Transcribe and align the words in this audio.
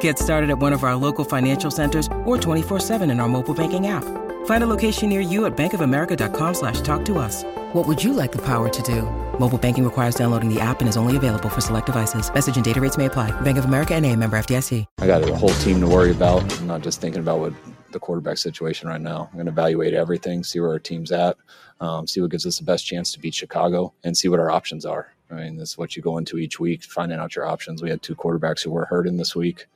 Get 0.00 0.18
started 0.18 0.50
at 0.50 0.58
one 0.58 0.72
of 0.72 0.84
our 0.84 0.94
local 0.94 1.24
financial 1.24 1.70
centers 1.70 2.06
or 2.26 2.36
24-7 2.36 3.10
in 3.10 3.20
our 3.20 3.28
mobile 3.28 3.54
banking 3.54 3.86
app. 3.86 4.04
Find 4.46 4.64
a 4.64 4.66
location 4.66 5.08
near 5.08 5.20
you 5.20 5.46
at 5.46 5.56
bankofamerica.com 5.56 6.54
slash 6.54 6.80
talk 6.82 7.04
to 7.06 7.18
us. 7.18 7.44
What 7.72 7.86
would 7.86 8.02
you 8.02 8.12
like 8.12 8.32
the 8.32 8.42
power 8.42 8.68
to 8.68 8.82
do? 8.82 9.02
Mobile 9.38 9.58
banking 9.58 9.84
requires 9.84 10.14
downloading 10.14 10.52
the 10.52 10.60
app 10.60 10.80
and 10.80 10.88
is 10.88 10.96
only 10.96 11.16
available 11.16 11.48
for 11.48 11.60
select 11.60 11.86
devices. 11.86 12.32
Message 12.32 12.56
and 12.56 12.64
data 12.64 12.80
rates 12.80 12.96
may 12.96 13.06
apply. 13.06 13.30
Bank 13.42 13.58
of 13.58 13.64
America 13.66 13.94
and 13.94 14.06
a 14.06 14.14
member 14.14 14.38
FDIC. 14.38 14.84
I 14.98 15.06
got 15.06 15.22
a 15.22 15.36
whole 15.36 15.50
team 15.50 15.80
to 15.80 15.86
worry 15.86 16.10
about. 16.10 16.60
I'm 16.60 16.66
not 16.66 16.82
just 16.82 17.00
thinking 17.00 17.20
about 17.20 17.40
what 17.40 17.52
the 17.92 17.98
quarterback 17.98 18.38
situation 18.38 18.88
right 18.88 19.00
now. 19.00 19.28
I'm 19.30 19.34
going 19.34 19.46
to 19.46 19.52
evaluate 19.52 19.94
everything, 19.94 20.44
see 20.44 20.60
where 20.60 20.70
our 20.70 20.78
team's 20.78 21.12
at, 21.12 21.36
um, 21.80 22.06
see 22.06 22.20
what 22.20 22.30
gives 22.30 22.46
us 22.46 22.58
the 22.58 22.64
best 22.64 22.86
chance 22.86 23.12
to 23.12 23.18
beat 23.18 23.34
Chicago, 23.34 23.92
and 24.04 24.16
see 24.16 24.28
what 24.28 24.40
our 24.40 24.50
options 24.50 24.84
are. 24.84 25.12
I 25.30 25.34
mean, 25.34 25.56
that's 25.56 25.76
what 25.76 25.96
you 25.96 26.02
go 26.02 26.18
into 26.18 26.38
each 26.38 26.60
week, 26.60 26.84
finding 26.84 27.18
out 27.18 27.34
your 27.34 27.46
options. 27.46 27.82
We 27.82 27.90
had 27.90 28.02
two 28.02 28.14
quarterbacks 28.14 28.62
who 28.62 28.70
were 28.70 28.86
hurting 28.86 29.16
this 29.18 29.36
week 29.36 29.66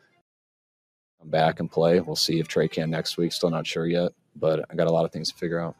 come 1.23 1.31
back 1.31 1.61
and 1.61 1.70
play. 1.70 2.01
We'll 2.01 2.17
see 2.17 2.41
if 2.41 2.48
Trey 2.48 2.69
can 2.69 2.91
next 2.91 3.17
week. 3.17 3.33
Still 3.33 3.51
not 3.51 3.67
sure 3.67 3.87
yet, 3.87 4.12
but 4.37 4.65
I 4.70 4.75
got 4.75 4.89
a 4.89 4.92
lot 4.92 5.05
of 5.05 5.12
things 5.12 5.31
to 5.31 5.37
figure 5.37 5.61
out. 5.61 5.77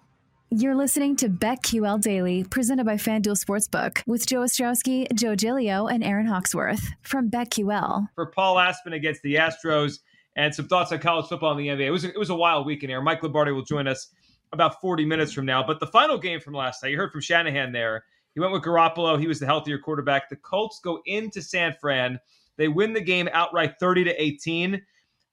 You're 0.51 0.75
listening 0.75 1.17
to 1.17 1.29
BetQL 1.29 2.01
Daily, 2.01 2.45
presented 2.45 2.85
by 2.85 2.95
FanDuel 2.95 3.43
Sportsbook, 3.43 4.03
with 4.07 4.27
Joe 4.27 4.41
Ostrowski, 4.41 5.11
Joe 5.15 5.35
Giglio, 5.35 5.87
and 5.87 6.05
Aaron 6.05 6.27
Hawksworth 6.27 6.91
from 7.01 7.31
BetQL. 7.31 8.09
For 8.15 8.27
Paul 8.27 8.59
Aspen 8.59 8.93
against 8.93 9.23
the 9.23 9.37
Astros, 9.37 10.01
and 10.37 10.55
some 10.55 10.69
thoughts 10.69 10.93
on 10.93 10.99
college 10.99 11.27
football 11.27 11.53
in 11.53 11.59
the 11.59 11.69
NBA. 11.69 11.87
It 11.87 11.91
was 11.91 12.05
a, 12.05 12.09
it 12.09 12.19
was 12.19 12.31
a 12.31 12.35
wild 12.35 12.67
weekend 12.67 12.91
here. 12.91 13.01
Mike 13.01 13.23
Lombardi 13.23 13.53
will 13.53 13.65
join 13.65 13.89
us 13.89 14.09
about 14.53 14.81
40 14.81 15.05
minutes 15.05 15.33
from 15.33 15.47
now. 15.47 15.67
But 15.67 15.81
the 15.81 15.87
final 15.87 16.19
game 16.19 16.41
from 16.41 16.55
last 16.55 16.83
night, 16.83 16.91
you 16.91 16.99
heard 16.99 17.13
from 17.13 17.21
Shanahan 17.23 17.73
there. 17.73 18.05
He 18.35 18.41
went 18.41 18.53
with 18.53 18.63
Garoppolo. 18.63 19.19
He 19.19 19.27
was 19.27 19.41
the 19.41 19.47
healthier 19.47 19.79
quarterback. 19.79 20.29
The 20.29 20.37
Colts 20.37 20.81
go 20.83 21.01
into 21.07 21.43
San 21.43 21.75
Fran. 21.81 22.19
They 22.57 22.69
win 22.69 22.93
the 22.93 23.01
game 23.01 23.29
outright 23.33 23.75
30 23.79 24.05
to 24.05 24.23
18. 24.23 24.83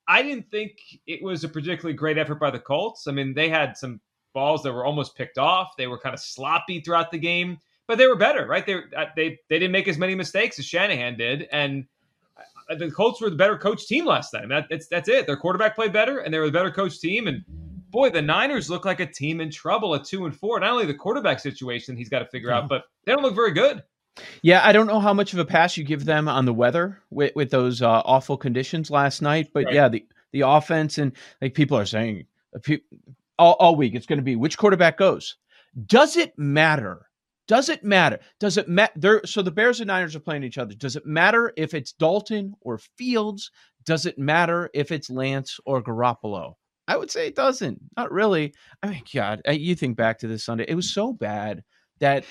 I 0.10 0.24
didn't 0.24 0.50
think 0.50 0.80
it 1.06 1.22
was 1.22 1.44
a 1.44 1.48
particularly 1.48 1.94
great 1.94 2.18
effort 2.18 2.40
by 2.40 2.50
the 2.50 2.60
Colts. 2.60 3.08
I 3.08 3.12
mean, 3.12 3.36
they 3.36 3.48
had 3.48 3.78
some 3.78 4.02
balls 4.34 4.64
that 4.64 4.74
were 4.74 4.84
almost 4.84 5.16
picked 5.16 5.38
off. 5.38 5.78
They 5.78 5.86
were 5.86 6.00
kind 6.00 6.16
of 6.16 6.20
sloppy 6.20 6.82
throughout 6.82 7.12
the 7.12 7.20
game, 7.20 7.60
but 7.88 8.00
they 8.00 8.08
were 8.08 8.16
better, 8.16 8.48
right? 8.48 8.66
They 8.66 8.74
uh, 8.74 9.06
they 9.16 9.40
they 9.50 9.60
didn't 9.60 9.72
make 9.72 9.88
as 9.88 10.00
many 10.00 10.16
mistakes 10.16 10.58
as 10.58 10.66
Shanahan 10.66 11.16
did, 11.16 11.48
and 11.52 11.86
uh, 12.70 12.76
the 12.76 12.90
Colts 12.90 13.22
were 13.22 13.30
the 13.30 13.36
better 13.36 13.56
coach 13.56 13.86
team 13.86 14.04
last 14.04 14.34
night. 14.34 14.50
That, 14.50 14.66
that's 14.68 14.88
that's 14.88 15.10
it. 15.10 15.28
Their 15.28 15.38
quarterback 15.38 15.76
played 15.76 15.94
better, 15.94 16.20
and 16.20 16.34
they 16.34 16.40
were 16.40 16.48
the 16.48 16.52
better 16.52 16.72
coach 16.72 17.00
team. 17.00 17.28
And 17.28 17.46
boy, 17.92 18.10
the 18.10 18.22
Niners 18.22 18.68
look 18.68 18.86
like 18.86 19.00
a 19.00 19.06
team 19.06 19.42
in 19.42 19.52
trouble 19.52 19.94
at 19.94 20.06
two 20.06 20.26
and 20.26 20.36
four. 20.36 20.60
Not 20.60 20.72
only 20.72 20.88
the 20.88 20.96
quarterback 20.96 21.40
situation 21.40 21.96
he's 21.96 22.10
got 22.10 22.20
to 22.20 22.26
figure 22.26 22.52
out, 22.52 22.68
but 22.68 22.86
they 23.06 23.12
don't 23.12 23.22
look 23.22 23.36
very 23.36 23.52
good. 23.52 23.84
Yeah, 24.42 24.62
I 24.64 24.72
don't 24.72 24.88
know 24.88 25.00
how 25.00 25.14
much 25.14 25.34
of 25.34 25.40
a 25.40 25.46
pass 25.46 25.78
you 25.78 25.84
give 25.84 26.06
them 26.06 26.28
on 26.28 26.46
the 26.46 26.54
weather 26.54 27.02
with, 27.10 27.36
with 27.36 27.52
those 27.52 27.82
uh, 27.82 28.02
awful 28.06 28.38
conditions 28.38 28.92
last 28.92 29.22
night, 29.22 29.50
but 29.54 29.66
right. 29.66 29.74
yeah, 29.74 29.90
the 29.90 30.06
the 30.32 30.42
offense 30.42 30.98
and 30.98 31.14
like 31.42 31.54
people 31.54 31.78
are 31.78 31.86
saying 31.86 32.26
uh, 32.56 32.76
all, 33.38 33.54
all 33.60 33.76
week 33.76 33.96
it's 33.96 34.06
going 34.06 34.20
to 34.20 34.24
be 34.24 34.36
which 34.36 34.58
quarterback 34.58 34.98
goes. 34.98 35.38
Does 35.86 36.18
it 36.18 36.38
matter? 36.38 37.08
Does 37.48 37.70
it 37.70 37.84
matter? 37.84 38.20
Does 38.40 38.58
it 38.58 38.68
matter? 38.68 39.22
So 39.26 39.42
the 39.42 39.52
Bears 39.52 39.80
and 39.80 39.88
Niners 39.88 40.16
are 40.16 40.20
playing 40.20 40.44
each 40.44 40.60
other. 40.60 40.76
Does 40.76 40.96
it 40.96 41.06
matter 41.06 41.52
if 41.58 41.74
it's 41.74 41.94
Dalton 41.94 42.54
or 42.62 42.78
Fields? 42.78 43.50
Does 43.86 44.06
it 44.06 44.20
matter 44.20 44.70
if 44.74 44.92
it's 44.92 45.10
Lance 45.10 45.60
or 45.66 45.82
Garoppolo? 45.82 46.54
I 46.88 46.96
would 46.96 47.10
say 47.10 47.28
it 47.28 47.36
doesn't. 47.36 47.80
Not 47.98 48.12
really. 48.12 48.54
I 48.84 48.88
mean, 48.88 49.04
God, 49.14 49.42
you 49.50 49.76
think 49.76 49.98
back 49.98 50.20
to 50.20 50.28
this 50.28 50.44
Sunday, 50.44 50.66
it 50.68 50.76
was 50.76 50.94
so 50.94 51.12
bad 51.14 51.64
that 52.00 52.24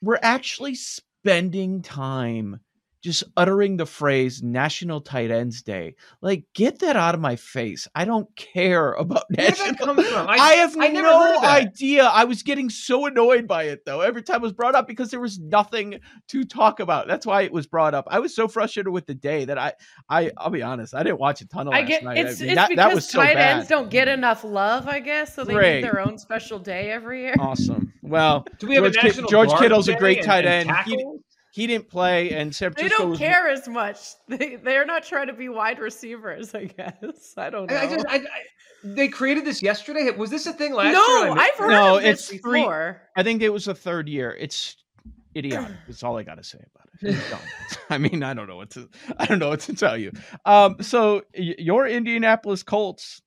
we're 0.00 0.18
actually 0.22 0.76
spending 1.24 1.80
time 1.82 2.58
just 3.02 3.24
uttering 3.36 3.76
the 3.76 3.86
phrase 3.86 4.42
National 4.42 5.00
Tight 5.00 5.30
Ends 5.30 5.62
Day. 5.62 5.96
Like, 6.20 6.44
get 6.54 6.78
that 6.78 6.96
out 6.96 7.14
of 7.14 7.20
my 7.20 7.36
face. 7.36 7.88
I 7.94 8.04
don't 8.04 8.34
care 8.36 8.92
about 8.92 9.24
Where 9.28 9.48
National. 9.48 10.00
I, 10.00 10.36
I, 10.38 10.52
have 10.54 10.76
I 10.78 10.88
no 10.88 11.40
idea. 11.42 12.04
I 12.04 12.24
was 12.24 12.42
getting 12.42 12.70
so 12.70 13.06
annoyed 13.06 13.48
by 13.48 13.64
it 13.64 13.84
though. 13.84 14.00
Every 14.00 14.22
time 14.22 14.36
it 14.36 14.42
was 14.42 14.52
brought 14.52 14.74
up 14.74 14.86
because 14.86 15.10
there 15.10 15.20
was 15.20 15.38
nothing 15.38 15.98
to 16.28 16.44
talk 16.44 16.80
about. 16.80 17.08
That's 17.08 17.26
why 17.26 17.42
it 17.42 17.52
was 17.52 17.66
brought 17.66 17.94
up. 17.94 18.06
I 18.08 18.20
was 18.20 18.34
so 18.34 18.46
frustrated 18.46 18.92
with 18.92 19.06
the 19.06 19.14
day 19.14 19.44
that 19.44 19.58
I, 19.58 19.72
I, 20.08 20.30
I'll 20.38 20.50
be 20.50 20.62
honest, 20.62 20.94
I 20.94 21.02
didn't 21.02 21.18
watch 21.18 21.40
a 21.40 21.48
ton 21.48 21.66
of. 21.66 21.74
I 21.74 21.82
get 21.82 22.04
night. 22.04 22.18
it's, 22.18 22.40
I 22.40 22.44
mean, 22.44 22.50
it's 22.50 22.56
that, 22.56 22.68
because 22.68 22.84
that 22.84 22.94
was 22.94 23.08
so 23.08 23.18
tight 23.18 23.34
bad. 23.34 23.56
ends 23.56 23.68
don't 23.68 23.90
get 23.90 24.06
enough 24.06 24.44
love, 24.44 24.86
I 24.86 25.00
guess. 25.00 25.34
So 25.34 25.44
they 25.44 25.54
great. 25.54 25.76
need 25.76 25.84
their 25.84 26.00
own 26.00 26.18
special 26.18 26.60
day 26.60 26.90
every 26.90 27.22
year. 27.22 27.34
Awesome. 27.40 27.92
Well, 28.02 28.46
do 28.58 28.68
we 28.68 28.76
have 28.76 28.84
George, 28.84 28.96
a 28.96 29.02
national 29.02 29.28
George 29.28 29.52
Kittle's 29.58 29.88
a 29.88 29.96
great 29.96 30.22
tight 30.22 30.46
end. 30.46 30.70
And 31.52 31.60
he, 31.60 31.62
he 31.62 31.66
didn't 31.66 31.88
play, 31.88 32.30
and 32.30 32.54
San 32.54 32.72
Francisco. 32.72 32.96
They 32.96 33.02
don't 33.02 33.10
was... 33.10 33.18
care 33.18 33.48
as 33.48 33.68
much. 33.68 33.98
They 34.28 34.56
they're 34.56 34.86
not 34.86 35.04
trying 35.04 35.26
to 35.26 35.32
be 35.32 35.48
wide 35.48 35.78
receivers. 35.78 36.54
I 36.54 36.64
guess 36.64 37.34
I 37.36 37.50
don't 37.50 37.70
know. 37.70 37.76
I, 37.76 37.86
just, 37.86 38.06
I, 38.08 38.16
I, 38.16 38.42
they 38.84 39.08
created 39.08 39.44
this 39.44 39.62
yesterday. 39.62 40.10
Was 40.10 40.30
this 40.30 40.46
a 40.46 40.52
thing 40.52 40.72
last 40.72 40.94
no, 40.94 41.06
year? 41.06 41.34
No, 41.34 41.40
I've 41.40 41.54
heard 41.54 41.70
no, 41.70 41.96
of 41.96 42.02
this 42.02 42.30
it's 42.30 42.42
before. 42.42 43.00
Three, 43.14 43.20
I 43.20 43.22
think 43.22 43.42
it 43.42 43.50
was 43.50 43.66
the 43.66 43.74
third 43.74 44.08
year. 44.08 44.36
It's 44.38 44.76
idiotic. 45.36 45.76
That's 45.86 46.02
all 46.02 46.16
I 46.16 46.22
got 46.22 46.36
to 46.36 46.44
say 46.44 46.58
about 46.74 46.88
it. 47.02 47.16
I 47.90 47.98
mean, 47.98 48.22
I 48.22 48.34
don't 48.34 48.48
know 48.48 48.56
what 48.56 48.70
to. 48.70 48.88
I 49.18 49.26
don't 49.26 49.38
know 49.38 49.50
what 49.50 49.60
to 49.60 49.74
tell 49.74 49.96
you. 49.96 50.12
Um, 50.44 50.76
so 50.80 51.22
your 51.34 51.86
Indianapolis 51.86 52.62
Colts 52.62 53.22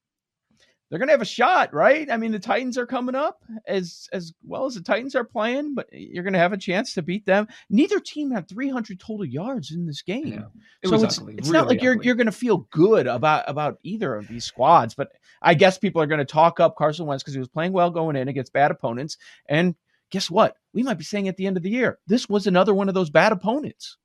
they're 0.96 1.00
going 1.00 1.10
to 1.10 1.14
have 1.14 1.22
a 1.22 1.26
shot, 1.26 1.74
right? 1.74 2.10
I 2.10 2.16
mean, 2.16 2.32
the 2.32 2.40
Titans 2.40 2.78
are 2.78 2.86
coming 2.86 3.16
up 3.16 3.44
as 3.68 4.08
as 4.14 4.32
well 4.46 4.66
as 4.66 4.76
the 4.76 4.82
Titans 4.82 5.14
are 5.14 5.26
playing, 5.26 5.76
but 5.76 5.90
you're 5.92 6.24
going 6.24 6.32
to 6.32 6.40
have 6.40 6.54
a 6.54 6.58
chance 6.58 6.94
to 6.94 7.02
beat 7.02 7.26
them. 7.26 7.50
Neither 7.70 8.00
team 8.00 8.32
had 8.32 8.48
300 8.48 8.98
total 8.98 9.26
yards 9.26 9.72
in 9.72 9.86
this 9.86 10.02
game, 10.02 10.28
yeah, 10.28 10.46
it 10.82 10.88
so 10.88 10.96
it's, 10.96 11.18
it's 11.18 11.20
really 11.20 11.52
not 11.52 11.68
like 11.68 11.82
you're 11.82 12.02
you're 12.02 12.16
going 12.16 12.28
to 12.28 12.32
feel 12.32 12.60
good 12.72 13.08
about 13.08 13.44
about 13.50 13.78
either 13.84 14.16
of 14.16 14.30
these 14.30 14.46
squads. 14.46 14.94
But 14.94 15.12
I 15.42 15.54
guess 15.54 15.78
people 15.78 16.02
are 16.02 16.08
going 16.08 16.20
to 16.20 16.24
talk 16.24 16.62
up 16.62 16.78
Carson 16.78 17.08
Wentz 17.08 17.24
because 17.24 17.34
he 17.34 17.40
was 17.40 17.50
playing 17.50 17.74
well 17.74 17.92
going 17.92 18.16
in 18.16 18.30
against 18.30 18.54
bad 18.54 18.72
opponents, 18.72 19.18
and 19.50 19.76
guess 20.12 20.32
what? 20.32 20.56
We 20.72 20.82
might 20.82 20.98
be 20.98 21.04
saying 21.04 21.28
at 21.28 21.36
the 21.36 21.46
end 21.46 21.58
of 21.58 21.64
the 21.64 21.72
year, 21.72 22.00
this 22.08 22.30
was 22.30 22.48
another 22.48 22.74
one 22.74 22.88
of 22.88 22.96
those 22.96 23.10
bad 23.10 23.34
opponents. 23.34 23.98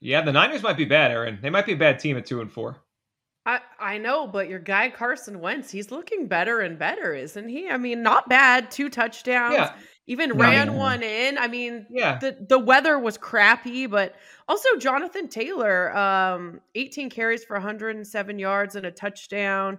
Yeah, 0.00 0.20
the 0.20 0.32
Niners 0.32 0.62
might 0.62 0.76
be 0.76 0.84
bad, 0.84 1.12
Aaron. 1.12 1.38
They 1.40 1.48
might 1.48 1.64
be 1.64 1.72
a 1.72 1.78
bad 1.78 1.98
team 1.98 2.18
at 2.18 2.26
two 2.26 2.42
and 2.42 2.52
four. 2.52 2.83
I, 3.46 3.60
I 3.78 3.98
know, 3.98 4.26
but 4.26 4.48
your 4.48 4.58
guy 4.58 4.88
Carson 4.88 5.40
Wentz, 5.40 5.70
he's 5.70 5.90
looking 5.90 6.28
better 6.28 6.60
and 6.60 6.78
better, 6.78 7.12
isn't 7.12 7.48
he? 7.48 7.68
I 7.68 7.76
mean, 7.76 8.02
not 8.02 8.28
bad. 8.28 8.70
Two 8.70 8.88
touchdowns. 8.88 9.54
Yeah. 9.54 9.74
Even 10.06 10.30
no, 10.30 10.36
ran 10.36 10.74
one 10.74 11.02
in. 11.02 11.38
I 11.38 11.48
mean, 11.48 11.86
yeah. 11.90 12.18
The 12.18 12.36
the 12.48 12.58
weather 12.58 12.98
was 12.98 13.16
crappy, 13.16 13.86
but 13.86 14.14
also 14.48 14.68
Jonathan 14.78 15.28
Taylor, 15.28 15.96
um, 15.96 16.60
18 16.74 17.08
carries 17.10 17.44
for 17.44 17.54
107 17.54 18.38
yards 18.38 18.76
and 18.76 18.86
a 18.86 18.90
touchdown. 18.90 19.78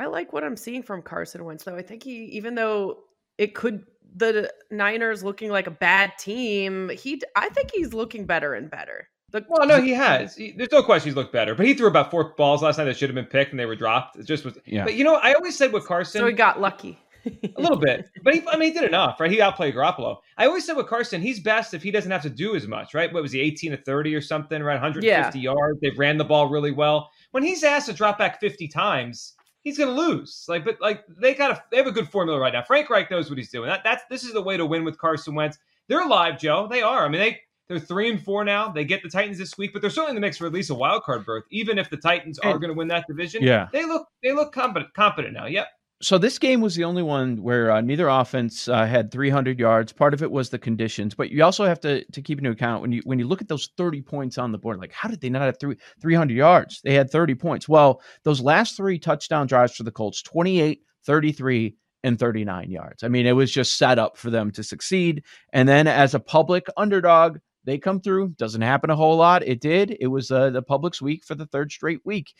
I 0.00 0.06
like 0.06 0.32
what 0.32 0.44
I'm 0.44 0.56
seeing 0.56 0.82
from 0.82 1.02
Carson 1.02 1.44
Wentz, 1.44 1.64
though. 1.64 1.76
I 1.76 1.82
think 1.82 2.02
he, 2.02 2.24
even 2.26 2.54
though 2.54 3.00
it 3.38 3.54
could 3.54 3.84
the 4.16 4.50
Niners 4.70 5.22
looking 5.22 5.50
like 5.50 5.66
a 5.66 5.70
bad 5.70 6.12
team, 6.18 6.88
he 6.88 7.20
I 7.36 7.48
think 7.50 7.70
he's 7.72 7.92
looking 7.92 8.26
better 8.26 8.54
and 8.54 8.70
better. 8.70 9.08
The, 9.30 9.44
well, 9.48 9.68
no, 9.68 9.80
he 9.80 9.92
has. 9.92 10.34
He, 10.34 10.52
there's 10.52 10.72
no 10.72 10.82
question 10.82 11.10
he's 11.10 11.16
looked 11.16 11.32
better, 11.32 11.54
but 11.54 11.64
he 11.64 11.74
threw 11.74 11.86
about 11.86 12.10
four 12.10 12.34
balls 12.36 12.62
last 12.62 12.78
night 12.78 12.84
that 12.84 12.96
should 12.96 13.08
have 13.10 13.14
been 13.14 13.26
picked 13.26 13.52
and 13.52 13.60
they 13.60 13.66
were 13.66 13.76
dropped. 13.76 14.16
It 14.16 14.24
just 14.24 14.44
was. 14.44 14.58
Yeah. 14.64 14.84
But 14.84 14.94
you 14.94 15.04
know, 15.04 15.16
I 15.16 15.34
always 15.34 15.56
said 15.56 15.72
with 15.72 15.86
Carson, 15.86 16.20
so 16.20 16.26
he 16.26 16.32
got 16.32 16.60
lucky 16.60 16.98
a 17.26 17.60
little 17.60 17.76
bit, 17.76 18.08
but 18.24 18.34
he, 18.34 18.42
I 18.48 18.56
mean, 18.56 18.72
he 18.72 18.78
did 18.78 18.88
enough, 18.88 19.20
right? 19.20 19.30
He 19.30 19.40
outplayed 19.40 19.74
Garoppolo. 19.74 20.16
I 20.38 20.46
always 20.46 20.64
said 20.64 20.76
with 20.76 20.86
Carson, 20.86 21.20
he's 21.20 21.40
best 21.40 21.74
if 21.74 21.82
he 21.82 21.90
doesn't 21.90 22.10
have 22.10 22.22
to 22.22 22.30
do 22.30 22.56
as 22.56 22.66
much, 22.66 22.94
right? 22.94 23.12
What 23.12 23.22
was 23.22 23.32
he, 23.32 23.40
18 23.40 23.72
to 23.72 23.76
30 23.76 24.14
or 24.14 24.20
something, 24.20 24.62
right? 24.62 24.74
150 24.74 25.38
yeah. 25.38 25.42
yards. 25.42 25.78
They 25.80 25.90
ran 25.90 26.16
the 26.16 26.24
ball 26.24 26.48
really 26.48 26.72
well. 26.72 27.10
When 27.30 27.42
he's 27.42 27.62
asked 27.62 27.86
to 27.86 27.92
drop 27.92 28.18
back 28.18 28.40
50 28.40 28.66
times, 28.68 29.34
he's 29.62 29.78
going 29.78 29.94
to 29.94 30.00
lose. 30.00 30.44
Like, 30.48 30.64
but 30.64 30.80
like 30.80 31.04
they 31.08 31.34
got 31.34 31.50
a, 31.50 31.62
they 31.70 31.76
have 31.76 31.86
a 31.86 31.92
good 31.92 32.08
formula 32.08 32.38
right 32.38 32.52
now. 32.52 32.62
Frank 32.62 32.90
Reich 32.90 33.10
knows 33.10 33.28
what 33.28 33.38
he's 33.38 33.50
doing. 33.50 33.68
That, 33.68 33.82
that's 33.84 34.04
this 34.10 34.24
is 34.24 34.32
the 34.32 34.42
way 34.42 34.56
to 34.56 34.66
win 34.66 34.84
with 34.84 34.98
Carson 34.98 35.34
Wentz. 35.34 35.58
They're 35.88 36.02
alive, 36.02 36.38
Joe. 36.38 36.68
They 36.70 36.82
are. 36.82 37.04
I 37.04 37.08
mean, 37.08 37.20
they 37.20 37.40
they're 37.68 37.78
three 37.78 38.10
and 38.10 38.22
four 38.22 38.44
now. 38.44 38.68
They 38.70 38.84
get 38.84 39.02
the 39.02 39.08
Titans 39.08 39.38
this 39.38 39.56
week, 39.56 39.72
but 39.72 39.80
they're 39.82 39.90
certainly 39.90 40.10
in 40.10 40.14
the 40.16 40.20
mix 40.20 40.38
for 40.38 40.46
at 40.46 40.52
least 40.52 40.70
a 40.70 40.74
wild 40.74 41.04
card 41.04 41.24
berth. 41.24 41.44
Even 41.50 41.78
if 41.78 41.90
the 41.90 41.96
Titans 41.96 42.38
are 42.40 42.58
going 42.58 42.70
to 42.70 42.76
win 42.76 42.88
that 42.88 43.04
division, 43.08 43.42
yeah, 43.42 43.68
they 43.72 43.84
look 43.84 44.06
they 44.22 44.32
look 44.32 44.52
competent 44.52 44.92
competent 44.94 45.34
now. 45.34 45.46
Yep 45.46 45.68
so 46.02 46.16
this 46.16 46.38
game 46.38 46.62
was 46.62 46.74
the 46.74 46.84
only 46.84 47.02
one 47.02 47.42
where 47.42 47.70
uh, 47.70 47.80
neither 47.82 48.08
offense 48.08 48.68
uh, 48.68 48.86
had 48.86 49.12
300 49.12 49.58
yards. 49.58 49.92
Part 49.92 50.14
of 50.14 50.22
it 50.22 50.30
was 50.30 50.48
the 50.48 50.58
conditions, 50.58 51.14
but 51.14 51.30
you 51.30 51.44
also 51.44 51.66
have 51.66 51.80
to 51.80 52.04
to 52.04 52.22
keep 52.22 52.38
into 52.38 52.50
account 52.50 52.80
when 52.80 52.92
you 52.92 53.02
when 53.04 53.18
you 53.18 53.26
look 53.26 53.42
at 53.42 53.48
those 53.48 53.68
30 53.76 54.00
points 54.02 54.38
on 54.38 54.50
the 54.50 54.58
board. 54.58 54.80
Like, 54.80 54.92
how 54.92 55.08
did 55.08 55.20
they 55.20 55.28
not 55.28 55.42
have 55.42 55.60
three, 55.60 55.76
300 56.00 56.34
yards? 56.34 56.80
They 56.82 56.94
had 56.94 57.10
30 57.10 57.34
points. 57.34 57.68
Well, 57.68 58.00
those 58.24 58.40
last 58.40 58.76
three 58.76 58.98
touchdown 58.98 59.46
drives 59.46 59.76
for 59.76 59.82
the 59.82 59.92
Colts 59.92 60.22
28, 60.22 60.82
33, 61.04 61.76
and 62.02 62.18
39 62.18 62.70
yards. 62.70 63.04
I 63.04 63.08
mean, 63.08 63.26
it 63.26 63.32
was 63.32 63.52
just 63.52 63.76
set 63.76 63.98
up 63.98 64.16
for 64.16 64.30
them 64.30 64.50
to 64.52 64.62
succeed. 64.62 65.24
And 65.52 65.68
then 65.68 65.86
as 65.86 66.14
a 66.14 66.20
public 66.20 66.66
underdog, 66.78 67.38
they 67.64 67.76
come 67.76 68.00
through. 68.00 68.30
Doesn't 68.38 68.62
happen 68.62 68.88
a 68.88 68.96
whole 68.96 69.16
lot. 69.16 69.46
It 69.46 69.60
did. 69.60 69.94
It 70.00 70.06
was 70.06 70.30
uh, 70.30 70.48
the 70.48 70.62
public's 70.62 71.02
week 71.02 71.24
for 71.24 71.34
the 71.34 71.46
third 71.46 71.70
straight 71.70 72.00
week 72.06 72.32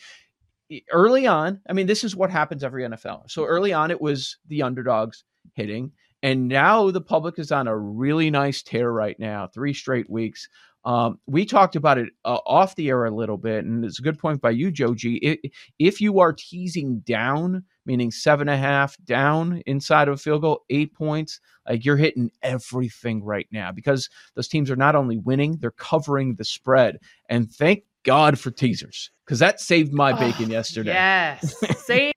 early 0.91 1.27
on, 1.27 1.61
I 1.69 1.73
mean, 1.73 1.87
this 1.87 2.05
is 2.05 2.17
what 2.17 2.31
happens 2.31 2.65
every 2.65 2.85
NFL. 2.85 3.31
So 3.31 3.45
early 3.45 3.73
on, 3.73 3.91
it 3.91 4.01
was 4.01 4.37
the 4.49 4.63
underdogs 4.63 5.25
hitting. 5.55 5.93
And 6.23 6.49
now 6.49 6.91
the 6.91 7.01
public 7.01 7.39
is 7.39 7.51
on 7.51 7.67
a 7.67 7.77
really 7.77 8.31
nice 8.31 8.63
tear 8.63 8.93
right 8.93 9.19
now, 9.19 9.47
three 9.47 9.73
straight 9.73 10.11
weeks. 10.11 10.49
Um, 10.85 11.19
we 11.27 11.45
talked 11.45 11.77
about 11.77 11.99
it 11.99 12.09
uh, 12.25 12.39
off 12.47 12.75
the 12.75 12.89
air 12.89 13.05
a 13.05 13.15
little 13.15 13.37
bit, 13.37 13.65
and 13.65 13.85
it's 13.85 13.99
a 13.99 14.03
good 14.03 14.19
point 14.19 14.41
by 14.41 14.51
you, 14.51 14.71
Joe 14.71 14.95
G. 14.95 15.17
It, 15.17 15.53
if 15.79 16.01
you 16.01 16.21
are 16.21 16.33
teasing 16.33 17.01
down, 17.01 17.65
meaning 17.85 18.11
seven 18.11 18.49
and 18.49 18.59
a 18.59 18.63
half 18.63 18.97
down 19.05 19.63
inside 19.67 20.09
of 20.09 20.15
a 20.15 20.17
field 20.17 20.41
goal, 20.41 20.65
eight 20.71 20.95
points, 20.95 21.39
like 21.69 21.85
you're 21.85 21.99
hitting 21.99 22.31
everything 22.43 23.23
right 23.23 23.47
now 23.51 23.73
because 23.73 24.09
those 24.35 24.49
teams 24.49 24.71
are 24.71 24.77
not 24.77 24.97
only 24.97 25.19
winning, 25.19 25.59
they're 25.59 25.71
covering 25.71 26.35
the 26.37 26.45
spread. 26.45 26.99
And 27.29 27.51
thank 27.51 27.85
God 28.05 28.39
for 28.39 28.51
teasers 28.51 29.11
because 29.25 29.39
that 29.39 29.61
saved 29.61 29.93
my 29.93 30.13
bacon 30.13 30.47
oh, 30.47 30.53
yesterday. 30.53 30.93
Yes, 30.93 31.55
same. 31.85 32.13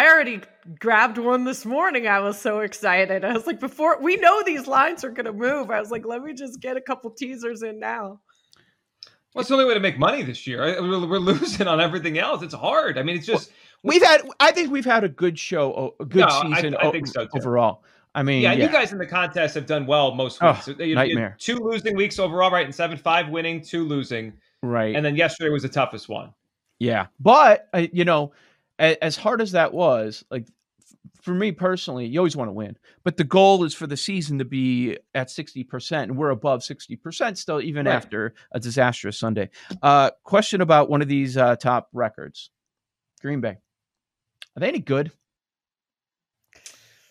I 0.00 0.08
already 0.08 0.40
grabbed 0.80 1.18
one 1.18 1.44
this 1.44 1.64
morning. 1.64 2.08
I 2.08 2.20
was 2.20 2.38
so 2.38 2.60
excited. 2.60 3.24
I 3.24 3.32
was 3.32 3.46
like, 3.46 3.60
before 3.60 4.00
we 4.02 4.16
know 4.16 4.42
these 4.42 4.66
lines 4.66 5.04
are 5.04 5.10
going 5.10 5.26
to 5.26 5.32
move, 5.32 5.70
I 5.70 5.80
was 5.80 5.90
like, 5.90 6.04
let 6.04 6.22
me 6.22 6.34
just 6.34 6.60
get 6.60 6.76
a 6.76 6.80
couple 6.80 7.10
teasers 7.10 7.62
in 7.62 7.78
now. 7.78 8.20
Well, 9.34 9.40
it's 9.40 9.48
the 9.48 9.54
only 9.54 9.66
way 9.66 9.74
to 9.74 9.80
make 9.80 9.98
money 9.98 10.22
this 10.22 10.46
year. 10.46 10.80
We're 10.80 11.18
losing 11.18 11.66
on 11.66 11.80
everything 11.80 12.18
else. 12.18 12.42
It's 12.42 12.54
hard. 12.54 12.98
I 12.98 13.02
mean, 13.02 13.16
it's 13.16 13.26
just 13.26 13.50
we've 13.82 14.02
had. 14.02 14.22
I 14.38 14.52
think 14.52 14.70
we've 14.70 14.84
had 14.84 15.02
a 15.02 15.08
good 15.08 15.38
show, 15.38 15.94
a 15.98 16.04
good 16.04 16.28
no, 16.28 16.42
season 16.42 16.76
I, 16.76 16.88
I 16.88 16.90
think 16.92 17.08
so 17.08 17.24
too. 17.24 17.30
overall. 17.36 17.82
I 18.14 18.22
mean, 18.22 18.42
yeah, 18.42 18.52
yeah, 18.52 18.66
you 18.66 18.70
guys 18.70 18.92
in 18.92 18.98
the 18.98 19.06
contest 19.06 19.56
have 19.56 19.66
done 19.66 19.86
well 19.86 20.14
most 20.14 20.40
weeks. 20.40 20.68
Oh, 20.68 20.82
you, 20.82 20.94
nightmare. 20.94 21.36
two 21.40 21.56
losing 21.56 21.96
weeks 21.96 22.20
overall, 22.20 22.50
right? 22.50 22.64
And 22.64 22.72
seven 22.72 22.96
five 22.96 23.28
winning, 23.28 23.60
two 23.60 23.84
losing. 23.84 24.32
Right. 24.64 24.96
And 24.96 25.04
then 25.04 25.16
yesterday 25.16 25.50
was 25.50 25.62
the 25.62 25.68
toughest 25.68 26.08
one. 26.08 26.32
Yeah. 26.78 27.06
But, 27.20 27.68
uh, 27.74 27.86
you 27.92 28.04
know, 28.04 28.32
as 28.78 29.16
hard 29.16 29.40
as 29.40 29.52
that 29.52 29.72
was, 29.72 30.24
like 30.30 30.46
for 31.20 31.34
me 31.34 31.52
personally, 31.52 32.06
you 32.06 32.18
always 32.18 32.36
want 32.36 32.48
to 32.48 32.52
win. 32.52 32.76
But 33.02 33.18
the 33.18 33.24
goal 33.24 33.62
is 33.64 33.74
for 33.74 33.86
the 33.86 33.96
season 33.96 34.38
to 34.38 34.44
be 34.44 34.98
at 35.14 35.28
60%, 35.28 36.02
and 36.02 36.16
we're 36.16 36.30
above 36.30 36.60
60% 36.60 37.36
still, 37.36 37.60
even 37.60 37.86
right. 37.86 37.94
after 37.94 38.34
a 38.52 38.60
disastrous 38.60 39.18
Sunday. 39.18 39.50
Uh, 39.82 40.10
question 40.24 40.60
about 40.60 40.88
one 40.88 41.02
of 41.02 41.08
these 41.08 41.36
uh, 41.36 41.56
top 41.56 41.88
records 41.92 42.50
Green 43.20 43.40
Bay. 43.40 43.58
Are 44.56 44.60
they 44.60 44.68
any 44.68 44.80
good? 44.80 45.12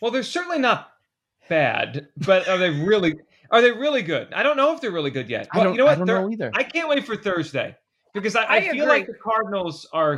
Well, 0.02 0.12
they're 0.12 0.24
certainly 0.24 0.60
not 0.60 0.92
bad, 1.50 2.08
but 2.18 2.48
are 2.48 2.58
they 2.58 2.72
really 2.72 3.16
are 3.54 3.62
they 3.62 3.72
really 3.72 4.02
good? 4.02 4.34
I 4.34 4.42
don't 4.42 4.58
know 4.58 4.74
if 4.74 4.82
they're 4.82 4.92
really 4.92 5.12
good 5.12 5.30
yet. 5.30 5.48
Well, 5.54 5.72
you 5.72 5.78
know 5.78 5.86
what? 5.86 5.94
I 5.94 5.96
don't 6.04 6.08
know 6.08 6.30
either. 6.32 6.50
I 6.56 6.64
can't 6.64 6.90
wait 6.90 7.06
for 7.06 7.16
Thursday 7.16 7.78
because 8.12 8.36
I, 8.36 8.44
I, 8.46 8.56
I 8.56 8.70
feel 8.70 8.88
like 8.88 9.06
the 9.06 9.14
Cardinals 9.14 9.88
are 9.94 10.18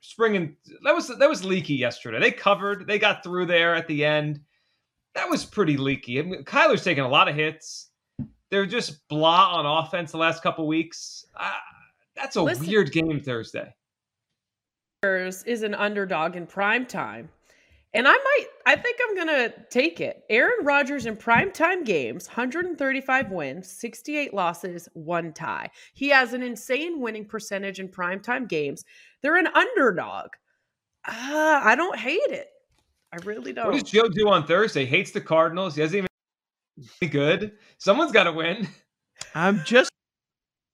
springing. 0.00 0.56
That 0.82 0.92
was 0.92 1.06
that 1.06 1.28
was 1.28 1.44
leaky 1.44 1.74
yesterday. 1.74 2.18
They 2.18 2.32
covered. 2.32 2.88
They 2.88 2.98
got 2.98 3.22
through 3.22 3.46
there 3.46 3.76
at 3.76 3.86
the 3.86 4.04
end. 4.04 4.40
That 5.14 5.30
was 5.30 5.44
pretty 5.44 5.76
leaky. 5.76 6.18
I 6.18 6.22
mean, 6.22 6.42
Kyler's 6.42 6.82
taking 6.82 7.04
a 7.04 7.08
lot 7.08 7.28
of 7.28 7.36
hits. 7.36 7.90
They're 8.50 8.66
just 8.66 9.06
blah 9.06 9.54
on 9.54 9.84
offense 9.84 10.10
the 10.10 10.18
last 10.18 10.42
couple 10.42 10.66
weeks. 10.66 11.24
Uh, 11.36 11.52
that's 12.16 12.34
a 12.34 12.42
Listen, 12.42 12.66
weird 12.66 12.90
game 12.90 13.20
Thursday. 13.20 13.72
Is 15.04 15.62
an 15.62 15.74
underdog 15.74 16.34
in 16.34 16.46
prime 16.46 16.86
time. 16.86 17.28
And 17.94 18.08
I 18.08 18.12
might, 18.12 18.46
I 18.66 18.74
think 18.74 18.98
I'm 19.08 19.14
going 19.14 19.28
to 19.28 19.54
take 19.70 20.00
it. 20.00 20.24
Aaron 20.28 20.64
Rodgers 20.64 21.06
in 21.06 21.16
primetime 21.16 21.84
games, 21.84 22.26
135 22.26 23.30
wins, 23.30 23.70
68 23.70 24.34
losses, 24.34 24.88
one 24.94 25.32
tie. 25.32 25.70
He 25.94 26.08
has 26.08 26.32
an 26.32 26.42
insane 26.42 27.00
winning 27.00 27.24
percentage 27.24 27.78
in 27.78 27.88
primetime 27.88 28.48
games. 28.48 28.84
They're 29.22 29.36
an 29.36 29.46
underdog. 29.46 30.30
Uh, 31.06 31.60
I 31.62 31.76
don't 31.76 31.96
hate 31.96 32.20
it. 32.30 32.48
I 33.12 33.24
really 33.24 33.52
don't. 33.52 33.66
What 33.66 33.74
does 33.74 33.84
Joe 33.84 34.08
do 34.08 34.28
on 34.28 34.44
Thursday? 34.44 34.84
Hates 34.84 35.12
the 35.12 35.20
Cardinals. 35.20 35.76
He 35.76 35.82
doesn't 35.82 35.96
even 37.00 37.10
good. 37.12 37.52
Someone's 37.78 38.10
got 38.10 38.24
to 38.24 38.32
win. 38.32 38.66
I'm 39.36 39.62
just. 39.64 39.92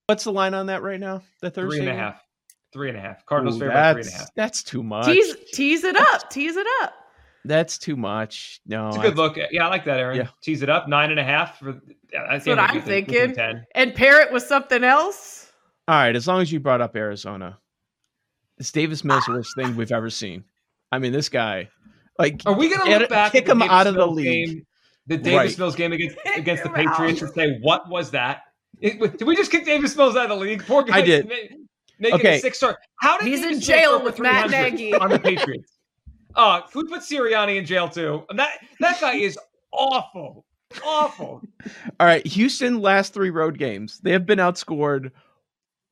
What's 0.07 0.25
the 0.25 0.33
line 0.33 0.55
on 0.55 0.67
that 0.67 0.83
right 0.83 0.99
now? 0.99 1.23
The 1.43 1.51
Thursday. 1.51 1.81
Three 1.81 1.89
and 1.89 1.99
a 1.99 2.01
half. 2.01 2.23
Three 2.73 2.89
and 2.89 2.97
a 2.97 3.01
half. 3.01 3.27
Cardinals 3.27 3.57
Ooh, 3.57 3.61
favorite 3.61 3.93
three 3.93 4.03
and 4.03 4.09
a 4.09 4.17
half. 4.17 4.35
That's 4.35 4.63
too 4.63 4.83
much. 4.83 5.07
Tease, 5.07 5.37
tease 5.53 5.85
it 5.85 5.97
up. 5.97 6.31
Tease 6.31 6.57
it 6.57 6.67
up. 6.83 6.95
That's 7.45 7.79
too 7.79 7.97
much. 7.97 8.61
No, 8.67 8.89
it's 8.89 8.97
a 8.97 9.01
good 9.01 9.17
look. 9.17 9.39
Yeah, 9.51 9.67
I 9.67 9.71
like 9.71 9.85
that, 9.87 9.99
Aaron. 9.99 10.17
Yeah. 10.17 10.29
Tease 10.43 10.63
it 10.63 10.69
up 10.69 10.89
nine 10.89 11.11
and 11.11 11.19
a 11.19 11.25
half 11.25 11.59
for. 11.59 11.81
Yeah, 12.13 12.27
that's 12.31 12.47
what 12.47 12.59
I'm 12.59 12.83
thinking. 12.83 13.35
And 13.75 13.95
pair 13.95 14.21
it 14.21 14.33
with 14.33 14.43
something 14.43 14.85
else. 14.85 15.53
All 15.89 15.97
right, 15.97 16.15
as 16.15 16.29
long 16.29 16.43
as 16.43 16.53
you 16.53 16.61
brought 16.61 16.81
up 16.81 16.95
Arizona, 16.95 17.59
it's 18.59 18.71
Davis 18.71 19.05
Mills' 19.05 19.25
ah. 19.29 19.33
worst 19.33 19.55
thing 19.57 19.75
we've 19.75 19.91
ever 19.91 20.11
seen. 20.11 20.45
I 20.93 20.99
mean, 20.99 21.13
this 21.13 21.29
guy. 21.29 21.69
Like, 22.19 22.43
are 22.45 22.53
we 22.53 22.69
going 22.69 22.83
to 22.83 22.99
look 22.99 23.09
back? 23.09 23.33
Kick 23.33 23.49
him 23.49 23.63
out 23.63 23.87
of 23.87 23.95
the 23.95 24.07
league. 24.07 24.49
Game, 24.49 24.67
the 25.07 25.17
Davis 25.17 25.35
right. 25.35 25.59
Mills 25.59 25.75
game 25.75 25.93
against 25.93 26.19
against 26.37 26.63
the 26.63 26.69
Patriots 26.69 27.23
and 27.23 27.33
say, 27.33 27.59
"What 27.63 27.89
was 27.89 28.11
that? 28.11 28.43
It, 28.81 29.01
did 29.19 29.27
we 29.27 29.35
just 29.35 29.51
kick 29.51 29.65
Davis 29.65 29.97
Mills 29.97 30.17
out 30.17 30.31
of 30.31 30.39
the 30.39 30.45
league?" 30.45 30.65
Poor 30.67 30.83
guy. 30.83 30.99
I 30.99 31.01
did. 31.01 31.27
Making 31.99 32.21
okay. 32.21 32.37
a 32.37 32.41
six 32.41 32.59
star. 32.59 32.79
How 33.01 33.19
did 33.19 33.29
he's 33.29 33.41
Davis 33.41 33.57
in 33.57 33.63
jail 33.63 34.03
with 34.03 34.19
Matt 34.19 34.51
Nagy 34.51 34.95
on 34.95 35.11
the 35.11 35.19
Patriots? 35.19 35.80
Uh, 36.35 36.63
we 36.75 36.85
put 36.85 37.01
Sirianni 37.03 37.57
in 37.57 37.67
jail 37.67 37.89
too? 37.89 38.25
That 38.35 38.59
that 38.81 39.01
guy 39.01 39.15
is 39.15 39.39
awful. 39.73 40.45
Awful. 40.85 41.43
All 41.99 42.07
right. 42.07 42.27
Houston 42.27 42.81
last 42.81 43.13
three 43.13 43.31
road 43.31 43.59
games. 43.59 44.01
They 44.03 44.13
have 44.13 44.27
been 44.27 44.39
outscored 44.39 45.11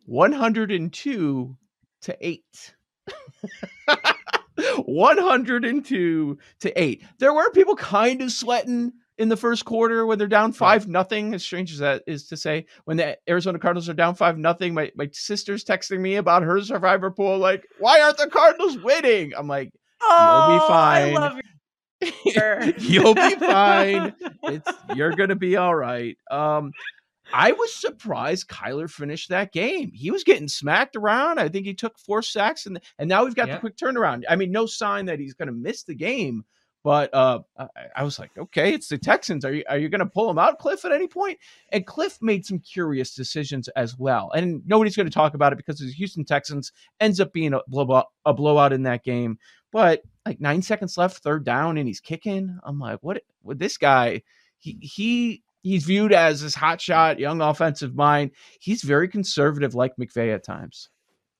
102 0.06 1.56
to 2.02 2.16
8. 2.20 2.74
102 4.84 6.38
to 6.60 6.82
8. 6.82 7.02
There 7.18 7.34
were 7.34 7.50
people 7.50 7.76
kind 7.76 8.22
of 8.22 8.32
sweating 8.32 8.92
in 9.18 9.28
the 9.28 9.36
first 9.36 9.64
quarter 9.64 10.06
when 10.06 10.18
they're 10.18 10.28
down 10.28 10.52
five 10.52 10.88
nothing. 10.88 11.34
As 11.34 11.42
strange 11.42 11.72
as 11.72 11.78
that 11.78 12.02
is 12.06 12.26
to 12.28 12.36
say, 12.36 12.66
when 12.84 12.96
the 12.96 13.18
Arizona 13.28 13.58
Cardinals 13.58 13.88
are 13.88 13.94
down 13.94 14.14
five 14.14 14.38
nothing, 14.38 14.74
my 14.74 14.90
my 14.94 15.08
sister's 15.12 15.64
texting 15.64 16.00
me 16.00 16.16
about 16.16 16.42
her 16.42 16.60
survivor 16.60 17.10
pool. 17.10 17.38
Like, 17.38 17.66
why 17.78 18.00
aren't 18.00 18.18
the 18.18 18.28
Cardinals 18.28 18.78
winning? 18.78 19.32
I'm 19.36 19.48
like, 19.48 19.72
Oh, 20.02 20.48
You'll 20.48 20.58
be 20.58 20.66
fine. 20.66 21.16
I 21.16 21.18
love 21.18 21.36
you. 21.36 21.42
You'll 22.78 23.14
be 23.14 23.34
fine. 23.36 24.14
It's 24.44 24.70
you're 24.94 25.12
gonna 25.12 25.36
be 25.36 25.56
all 25.56 25.74
right. 25.74 26.16
Um, 26.30 26.72
I 27.32 27.52
was 27.52 27.74
surprised 27.74 28.48
Kyler 28.48 28.90
finished 28.90 29.28
that 29.28 29.52
game. 29.52 29.90
He 29.92 30.10
was 30.10 30.24
getting 30.24 30.48
smacked 30.48 30.96
around. 30.96 31.38
I 31.38 31.48
think 31.48 31.66
he 31.66 31.74
took 31.74 31.98
four 31.98 32.22
sacks, 32.22 32.66
and 32.66 32.80
and 32.98 33.08
now 33.08 33.24
we've 33.24 33.34
got 33.34 33.48
yeah. 33.48 33.54
the 33.54 33.60
quick 33.60 33.76
turnaround. 33.76 34.22
I 34.28 34.36
mean, 34.36 34.52
no 34.52 34.66
sign 34.66 35.06
that 35.06 35.18
he's 35.18 35.34
going 35.34 35.48
to 35.48 35.52
miss 35.52 35.82
the 35.82 35.94
game, 35.94 36.44
but 36.84 37.12
uh, 37.12 37.40
I, 37.58 37.66
I, 37.96 38.02
was 38.04 38.18
like, 38.18 38.30
okay, 38.38 38.72
it's 38.72 38.88
the 38.88 38.96
Texans. 38.96 39.44
Are 39.44 39.52
you 39.52 39.64
are 39.68 39.76
you 39.76 39.88
going 39.88 39.98
to 39.98 40.06
pull 40.06 40.30
him 40.30 40.38
out, 40.38 40.58
Cliff, 40.58 40.84
at 40.84 40.92
any 40.92 41.08
point? 41.08 41.38
And 41.70 41.86
Cliff 41.86 42.18
made 42.22 42.46
some 42.46 42.60
curious 42.60 43.14
decisions 43.14 43.68
as 43.68 43.98
well, 43.98 44.30
and 44.34 44.62
nobody's 44.64 44.96
going 44.96 45.08
to 45.08 45.12
talk 45.12 45.34
about 45.34 45.52
it 45.52 45.56
because 45.56 45.80
the 45.80 45.90
Houston 45.92 46.24
Texans 46.24 46.72
ends 47.00 47.20
up 47.20 47.32
being 47.32 47.52
a 47.52 47.60
blowout, 47.68 48.06
a 48.24 48.32
blowout 48.32 48.72
in 48.72 48.84
that 48.84 49.04
game. 49.04 49.38
But 49.72 50.02
like 50.24 50.40
nine 50.40 50.62
seconds 50.62 50.96
left, 50.96 51.22
third 51.22 51.44
down, 51.44 51.78
and 51.78 51.86
he's 51.86 52.00
kicking. 52.00 52.58
I'm 52.62 52.78
like, 52.78 52.98
what? 53.02 53.22
With 53.42 53.58
this 53.58 53.76
guy, 53.76 54.22
he 54.58 54.78
he 54.80 55.42
he's 55.62 55.84
viewed 55.84 56.12
as 56.12 56.42
this 56.42 56.56
hotshot 56.56 57.18
young 57.18 57.40
offensive 57.40 57.94
mind. 57.94 58.30
He's 58.60 58.82
very 58.82 59.08
conservative, 59.08 59.74
like 59.74 59.96
McVay 59.96 60.34
at 60.34 60.44
times. 60.44 60.88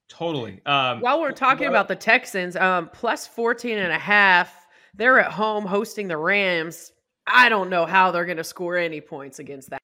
Totally. 0.09 0.63
Um, 0.65 1.01
While 1.01 1.21
we're 1.21 1.33
talking 1.33 1.65
well- 1.65 1.73
about 1.73 1.89
the 1.89 1.97
Texans, 1.97 2.57
um, 2.57 2.89
plus 2.93 3.27
14 3.27 3.79
and 3.79 3.93
a 3.93 3.99
half, 3.99 4.67
they're 4.95 5.21
at 5.21 5.31
home 5.31 5.67
hosting 5.67 6.09
the 6.09 6.17
Rams. 6.17 6.93
I 7.27 7.51
don't 7.51 7.69
know 7.69 7.85
how 7.85 8.11
they're 8.11 8.25
going 8.25 8.39
to 8.39 8.45
score 8.45 8.77
any 8.77 9.03
points 9.03 9.39
against 9.39 9.69
that. 9.71 9.78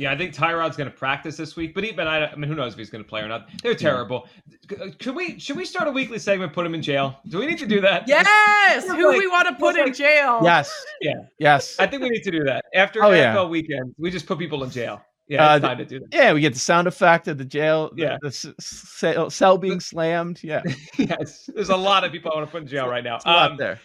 Yeah, 0.00 0.12
I 0.12 0.16
think 0.16 0.34
Tyrod's 0.34 0.78
going 0.78 0.90
to 0.90 0.96
practice 0.96 1.36
this 1.36 1.56
week, 1.56 1.74
but 1.74 1.84
even 1.84 2.06
I, 2.06 2.26
I 2.32 2.34
mean, 2.34 2.48
who 2.48 2.54
knows 2.54 2.72
if 2.72 2.78
he's 2.78 2.88
going 2.88 3.04
to 3.04 3.08
play 3.08 3.20
or 3.20 3.28
not? 3.28 3.50
They're 3.62 3.74
terrible. 3.74 4.26
Could 4.98 5.14
we? 5.14 5.38
Should 5.38 5.56
we 5.58 5.66
start 5.66 5.88
a 5.88 5.90
weekly 5.90 6.18
segment? 6.18 6.54
Put 6.54 6.64
him 6.64 6.74
in 6.74 6.80
jail? 6.80 7.18
Do 7.28 7.36
we 7.38 7.46
need 7.46 7.58
to 7.58 7.66
do 7.66 7.82
that? 7.82 8.08
Yes, 8.08 8.84
Feels 8.86 8.96
who 8.96 9.08
like- 9.10 9.18
we 9.18 9.26
want 9.26 9.48
to 9.48 9.54
put 9.56 9.76
in 9.76 9.84
like- 9.84 9.94
jail. 9.94 10.40
Yes. 10.42 10.72
Yeah. 11.02 11.12
Yes. 11.38 11.76
I 11.78 11.86
think 11.86 12.02
we 12.02 12.08
need 12.08 12.22
to 12.22 12.30
do 12.30 12.44
that 12.44 12.64
after 12.74 13.04
Oh, 13.04 13.10
NFL 13.10 13.16
yeah. 13.44 13.44
weekend. 13.44 13.94
We 13.98 14.10
just 14.10 14.26
put 14.26 14.38
people 14.38 14.64
in 14.64 14.70
jail. 14.70 15.02
Yeah, 15.28 15.50
Uh, 15.52 15.56
it's 15.56 15.64
time 15.66 15.76
to 15.78 15.84
do 15.84 16.00
that. 16.00 16.08
Yeah, 16.12 16.32
we 16.32 16.40
get 16.40 16.54
the 16.54 16.58
sound 16.58 16.88
effect 16.88 17.28
of 17.28 17.36
the 17.36 17.44
jail. 17.44 17.90
Yeah. 17.94 18.16
The, 18.22 18.28
s- 18.28 18.46
cell, 18.58 19.28
cell 19.30 19.58
being 19.58 19.80
slammed. 19.80 20.42
Yeah. 20.42 20.62
yes, 20.98 21.48
there's 21.54 21.68
a 21.68 21.76
lot 21.76 22.04
of 22.04 22.10
people 22.10 22.32
I 22.32 22.36
want 22.36 22.48
to 22.48 22.50
put 22.52 22.62
in 22.62 22.68
jail 22.68 22.88
right 22.88 23.04
now. 23.04 23.16
It's 23.16 23.26
a 23.26 23.28
lot 23.28 23.50
Um, 23.52 23.56
there. 23.58 23.78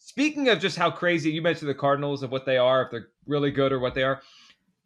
Speaking 0.00 0.48
of 0.48 0.58
just 0.58 0.76
how 0.76 0.90
crazy 0.90 1.30
you 1.30 1.40
mentioned 1.42 1.70
the 1.70 1.74
Cardinals 1.74 2.22
of 2.24 2.32
what 2.32 2.44
they 2.44 2.58
are, 2.58 2.82
if 2.82 2.90
they're 2.90 3.08
really 3.26 3.52
good 3.52 3.70
or 3.72 3.78
what 3.78 3.94
they 3.94 4.02
are, 4.02 4.20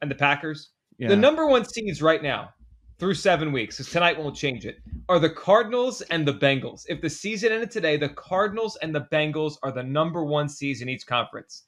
and 0.03 0.11
the 0.11 0.15
Packers. 0.15 0.71
Yeah. 0.99 1.09
The 1.09 1.17
number 1.17 1.47
one 1.47 1.65
seeds 1.65 2.01
right 2.03 2.23
now 2.23 2.51
through 2.99 3.15
seven 3.15 3.51
weeks, 3.53 3.77
because 3.77 3.93
tonight 3.93 4.19
won't 4.19 4.37
change 4.37 4.65
it, 4.65 4.79
are 5.09 5.19
the 5.19 5.31
Cardinals 5.31 6.01
and 6.03 6.27
the 6.27 6.35
Bengals. 6.35 6.85
If 6.89 7.01
the 7.01 7.11
season 7.11 7.53
ended 7.53 7.71
today, 7.71 7.97
the 7.97 8.09
Cardinals 8.11 8.77
and 8.83 8.95
the 8.95 9.07
Bengals 9.13 9.55
are 9.63 9.73
the 9.73 9.83
number 9.83 10.25
one 10.25 10.49
seeds 10.49 10.81
in 10.81 10.89
each 10.89 11.07
conference. 11.07 11.65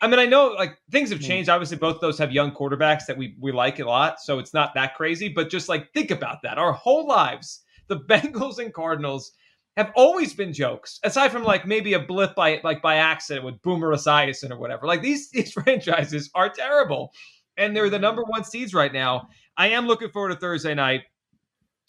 I 0.00 0.08
mean, 0.08 0.18
I 0.18 0.26
know 0.26 0.48
like 0.48 0.76
things 0.90 1.10
have 1.10 1.20
Hmm. 1.20 1.26
changed. 1.26 1.48
Obviously, 1.48 1.76
both 1.76 1.94
of 1.96 2.00
those 2.00 2.18
have 2.18 2.32
young 2.32 2.50
quarterbacks 2.52 3.06
that 3.06 3.16
we 3.16 3.36
we 3.40 3.52
like 3.52 3.78
a 3.78 3.84
lot, 3.84 4.20
so 4.20 4.38
it's 4.38 4.52
not 4.52 4.74
that 4.74 4.94
crazy. 4.96 5.28
But 5.28 5.48
just 5.48 5.68
like 5.68 5.92
think 5.92 6.10
about 6.10 6.42
that, 6.42 6.58
our 6.58 6.72
whole 6.72 7.06
lives, 7.06 7.62
the 7.86 8.00
Bengals 8.10 8.58
and 8.58 8.74
Cardinals 8.74 9.32
have 9.76 9.92
always 9.96 10.34
been 10.34 10.52
jokes, 10.52 11.00
aside 11.04 11.30
from 11.32 11.42
like 11.44 11.66
maybe 11.66 11.94
a 11.94 12.00
blip 12.00 12.34
by 12.34 12.60
like 12.64 12.82
by 12.82 12.96
accident 12.96 13.46
with 13.46 13.62
Boomer 13.62 13.94
Esiason 13.94 14.50
or 14.50 14.58
whatever. 14.58 14.86
Like 14.86 15.00
these 15.02 15.30
these 15.32 15.52
franchises 15.52 16.28
are 16.34 16.50
terrible, 16.50 17.12
and 17.56 17.74
they're 17.76 17.90
the 17.90 17.98
number 17.98 18.22
one 18.24 18.44
seeds 18.44 18.74
right 18.74 18.92
now. 18.92 19.28
I 19.56 19.68
am 19.68 19.86
looking 19.86 20.10
forward 20.10 20.30
to 20.30 20.36
Thursday 20.36 20.74
night, 20.74 21.02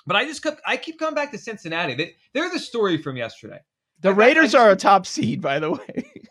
but 0.06 0.16
I 0.16 0.26
just 0.26 0.44
kept, 0.44 0.62
I 0.66 0.78
keep 0.78 1.00
coming 1.00 1.16
back 1.16 1.32
to 1.32 1.38
Cincinnati. 1.38 1.96
They, 1.96 2.16
they're 2.34 2.50
the 2.52 2.60
story 2.60 2.98
from 3.02 3.18
yesterday. 3.18 3.60
The 4.02 4.10
I- 4.10 4.12
I- 4.12 4.16
Raiders 4.16 4.54
I 4.56 4.60
are 4.64 4.72
a 4.72 4.76
top 4.76 5.06
seed, 5.06 5.42
by 5.42 5.60
the 5.60 5.72
way. 5.72 6.06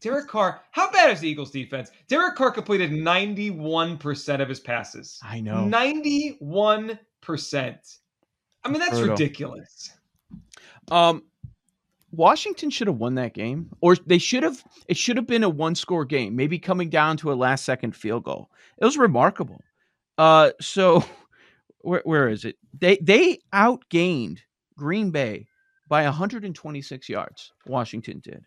Derek 0.00 0.26
Carr, 0.26 0.60
how 0.72 0.90
bad 0.90 1.12
is 1.12 1.20
the 1.20 1.28
Eagles 1.28 1.52
defense? 1.52 1.92
Derek 2.08 2.34
Carr 2.34 2.50
completed 2.50 2.90
91% 2.90 4.40
of 4.40 4.48
his 4.48 4.58
passes. 4.58 5.20
I 5.22 5.40
know. 5.40 5.64
91%. 5.70 6.88
I 8.64 8.68
mean, 8.68 8.78
that's 8.80 8.90
Brutal. 8.90 9.10
ridiculous. 9.10 9.92
Um, 10.90 11.22
Washington 12.12 12.68
should 12.68 12.88
have 12.88 12.98
won 12.98 13.14
that 13.14 13.34
game, 13.34 13.70
or 13.80 13.96
they 13.96 14.18
should 14.18 14.42
have. 14.42 14.62
It 14.86 14.96
should 14.96 15.16
have 15.16 15.26
been 15.26 15.42
a 15.42 15.48
one-score 15.48 16.04
game, 16.04 16.36
maybe 16.36 16.58
coming 16.58 16.90
down 16.90 17.16
to 17.18 17.32
a 17.32 17.34
last-second 17.34 17.96
field 17.96 18.24
goal. 18.24 18.50
It 18.78 18.84
was 18.84 18.98
remarkable. 18.98 19.60
Uh, 20.18 20.50
so 20.60 21.04
where 21.78 22.02
where 22.04 22.28
is 22.28 22.44
it? 22.44 22.56
They 22.78 22.98
they 22.98 23.38
outgained 23.52 24.40
Green 24.76 25.10
Bay 25.10 25.46
by 25.88 26.04
126 26.04 27.08
yards. 27.08 27.52
Washington 27.66 28.20
did, 28.20 28.44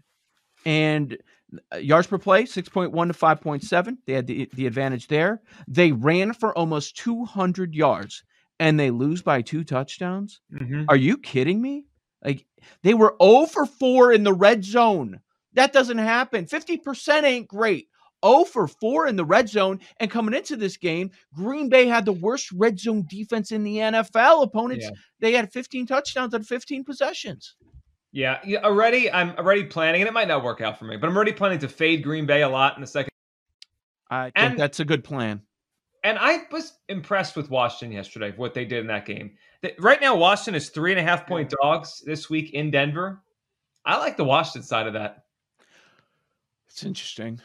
and 0.65 1.17
uh, 1.73 1.77
yards 1.77 2.07
per 2.07 2.17
play 2.19 2.43
6.1 2.43 2.91
to 3.07 3.13
5.7. 3.13 3.97
They 4.05 4.13
had 4.13 4.27
the 4.27 4.47
the 4.53 4.67
advantage 4.67 5.07
there. 5.07 5.41
They 5.67 5.91
ran 5.91 6.33
for 6.33 6.55
almost 6.55 6.97
200 6.97 7.73
yards, 7.73 8.23
and 8.59 8.79
they 8.79 8.91
lose 8.91 9.23
by 9.23 9.41
two 9.41 9.63
touchdowns. 9.63 10.39
Are 10.87 10.95
you 10.95 11.17
kidding 11.17 11.61
me? 11.63 11.85
Like 12.25 12.45
they 12.83 12.93
were 12.95 13.15
0 13.21 13.45
for 13.45 13.65
4 13.65 14.11
in 14.11 14.23
the 14.23 14.33
red 14.33 14.65
zone. 14.65 15.21
That 15.53 15.71
doesn't 15.71 15.99
happen. 15.99 16.45
50% 16.45 17.23
ain't 17.23 17.47
great. 17.47 17.87
0 18.25 18.43
for 18.45 18.67
4 18.67 19.07
in 19.07 19.15
the 19.15 19.23
red 19.25 19.47
zone. 19.47 19.79
And 19.99 20.09
coming 20.09 20.33
into 20.33 20.55
this 20.55 20.75
game, 20.77 21.11
Green 21.33 21.69
Bay 21.69 21.85
had 21.85 22.05
the 22.05 22.11
worst 22.13 22.51
red 22.51 22.79
zone 22.79 23.05
defense 23.07 23.51
in 23.51 23.63
the 23.63 23.77
NFL. 23.77 24.43
Opponents, 24.43 24.85
Yeah. 24.85 24.91
they 25.19 25.31
had 25.33 25.53
15 25.53 25.85
touchdowns 25.85 26.33
on 26.33 26.43
15 26.43 26.83
possessions. 26.83 27.55
Yeah, 28.11 28.39
yeah, 28.45 28.59
already 28.63 29.11
I'm 29.11 29.31
already 29.31 29.65
planning, 29.65 30.01
and 30.01 30.07
it 30.07 30.13
might 30.13 30.29
not 30.29 30.41
work 30.43 30.61
out 30.61 30.79
for 30.79 30.85
me, 30.85 30.95
but 30.97 31.07
I'm 31.09 31.15
already 31.15 31.33
planning 31.33 31.59
to 31.59 31.67
fade 31.67 32.01
Green 32.01 32.25
Bay 32.25 32.41
a 32.43 32.49
lot 32.49 32.75
in 32.75 32.81
the 32.81 32.87
second. 32.87 33.11
I 34.09 34.25
think 34.25 34.33
And- 34.35 34.59
that's 34.59 34.79
a 34.79 34.85
good 34.85 35.03
plan. 35.03 35.41
And 36.03 36.17
I 36.19 36.43
was 36.51 36.77
impressed 36.87 37.35
with 37.35 37.49
Washington 37.49 37.91
yesterday, 37.91 38.31
what 38.37 38.53
they 38.53 38.63
did 38.63 38.79
in 38.81 38.87
that 38.87 39.05
game. 39.07 39.37
Th- 39.65 39.75
Right 39.79 39.99
now, 39.99 40.15
Washington 40.15 40.55
is 40.55 40.69
three 40.69 40.91
and 40.91 40.99
a 40.99 41.03
half 41.03 41.25
point 41.25 41.51
dogs 41.61 42.01
this 42.05 42.29
week 42.29 42.53
in 42.53 42.69
Denver. 42.69 43.21
I 43.83 43.97
like 43.97 44.15
the 44.17 44.23
Washington 44.23 44.61
side 44.63 44.85
of 44.87 44.93
that. 44.93 45.23
It's 46.69 46.83
interesting. 46.83 47.41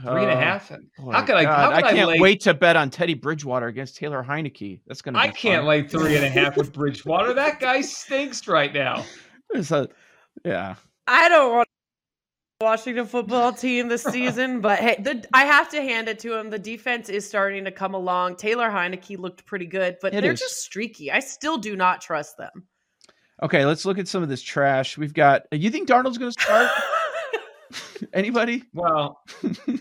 Three 0.00 0.22
and 0.22 0.30
a 0.32 0.36
half. 0.36 0.72
Uh, 0.72 0.78
How 1.12 1.22
could 1.22 1.36
I? 1.36 1.44
God, 1.44 1.72
How 1.72 1.76
could 1.76 1.84
I, 1.84 1.92
can't 1.92 2.08
lay, 2.08 2.18
wait 2.18 2.40
to 2.42 2.54
bet 2.54 2.74
on 2.74 2.90
Teddy 2.90 3.14
Bridgewater 3.14 3.66
against 3.68 3.96
Taylor 3.96 4.24
Heinicke. 4.28 4.80
That's 4.88 5.00
gonna. 5.02 5.18
Be 5.18 5.28
I 5.28 5.30
can't 5.30 5.60
fun. 5.60 5.68
lay 5.68 5.82
three 5.86 6.16
and 6.16 6.24
a 6.24 6.28
half 6.28 6.56
with 6.56 6.72
Bridgewater. 6.74 7.32
That 7.34 7.60
guy 7.60 7.82
stinks 7.82 8.48
right 8.48 8.72
now. 8.72 9.04
It's 9.54 9.70
a- 9.70 9.88
yeah. 10.44 10.74
I 11.06 11.28
don't 11.28 11.52
want 11.54 11.68
the 11.68 11.71
Washington 12.62 13.04
football 13.06 13.52
team 13.52 13.88
this 13.88 14.02
season, 14.04 14.60
but 14.62 14.78
hey, 14.78 14.96
the, 15.00 15.24
I 15.34 15.44
have 15.44 15.68
to 15.70 15.82
hand 15.82 16.08
it 16.08 16.18
to 16.20 16.34
him. 16.38 16.48
The 16.50 16.58
defense 16.58 17.08
is 17.08 17.28
starting 17.28 17.64
to 17.64 17.70
come 17.72 17.94
along. 17.94 18.36
Taylor 18.36 18.70
Heinicke 18.70 19.18
looked 19.18 19.44
pretty 19.44 19.66
good, 19.66 19.96
but 20.00 20.14
It 20.14 20.22
they're 20.22 20.32
is. 20.32 20.40
just 20.40 20.62
streaky. 20.62 21.10
I 21.12 21.20
still 21.20 21.58
do 21.58 21.76
not 21.76 22.00
trust 22.00 22.38
them. 22.38 22.64
Okay, 23.42 23.64
let's 23.66 23.84
look 23.84 23.98
at 23.98 24.06
some 24.08 24.22
of 24.22 24.28
this 24.28 24.40
trash. 24.42 24.96
We've 24.96 25.12
got. 25.12 25.42
You 25.50 25.68
think 25.70 25.88
Darnold's 25.88 26.16
going 26.18 26.32
to 26.32 26.40
start? 26.40 26.70
Anybody? 28.12 28.64
Well, 28.74 29.20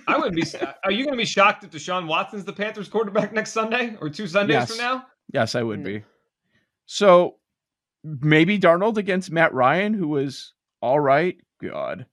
I 0.07 0.17
wouldn't 0.17 0.35
be. 0.35 0.43
Are 0.83 0.91
you 0.91 1.03
going 1.05 1.13
to 1.13 1.21
be 1.21 1.25
shocked 1.25 1.63
if 1.63 1.71
Deshaun 1.71 2.07
Watson's 2.07 2.45
the 2.45 2.53
Panthers 2.53 2.87
quarterback 2.87 3.33
next 3.33 3.51
Sunday 3.51 3.95
or 3.99 4.09
two 4.09 4.27
Sundays 4.27 4.53
Yes. 4.55 4.69
from 4.69 4.77
now? 4.77 5.05
Yes, 5.33 5.55
I 5.55 5.63
would 5.63 5.79
Mm. 5.81 5.85
be. 5.85 6.03
So 6.85 7.37
maybe 8.03 8.59
Darnold 8.59 8.97
against 8.97 9.31
Matt 9.31 9.53
Ryan, 9.53 9.93
who 9.93 10.07
was 10.07 10.53
all 10.81 10.99
right. 10.99 11.37
God. 11.61 12.05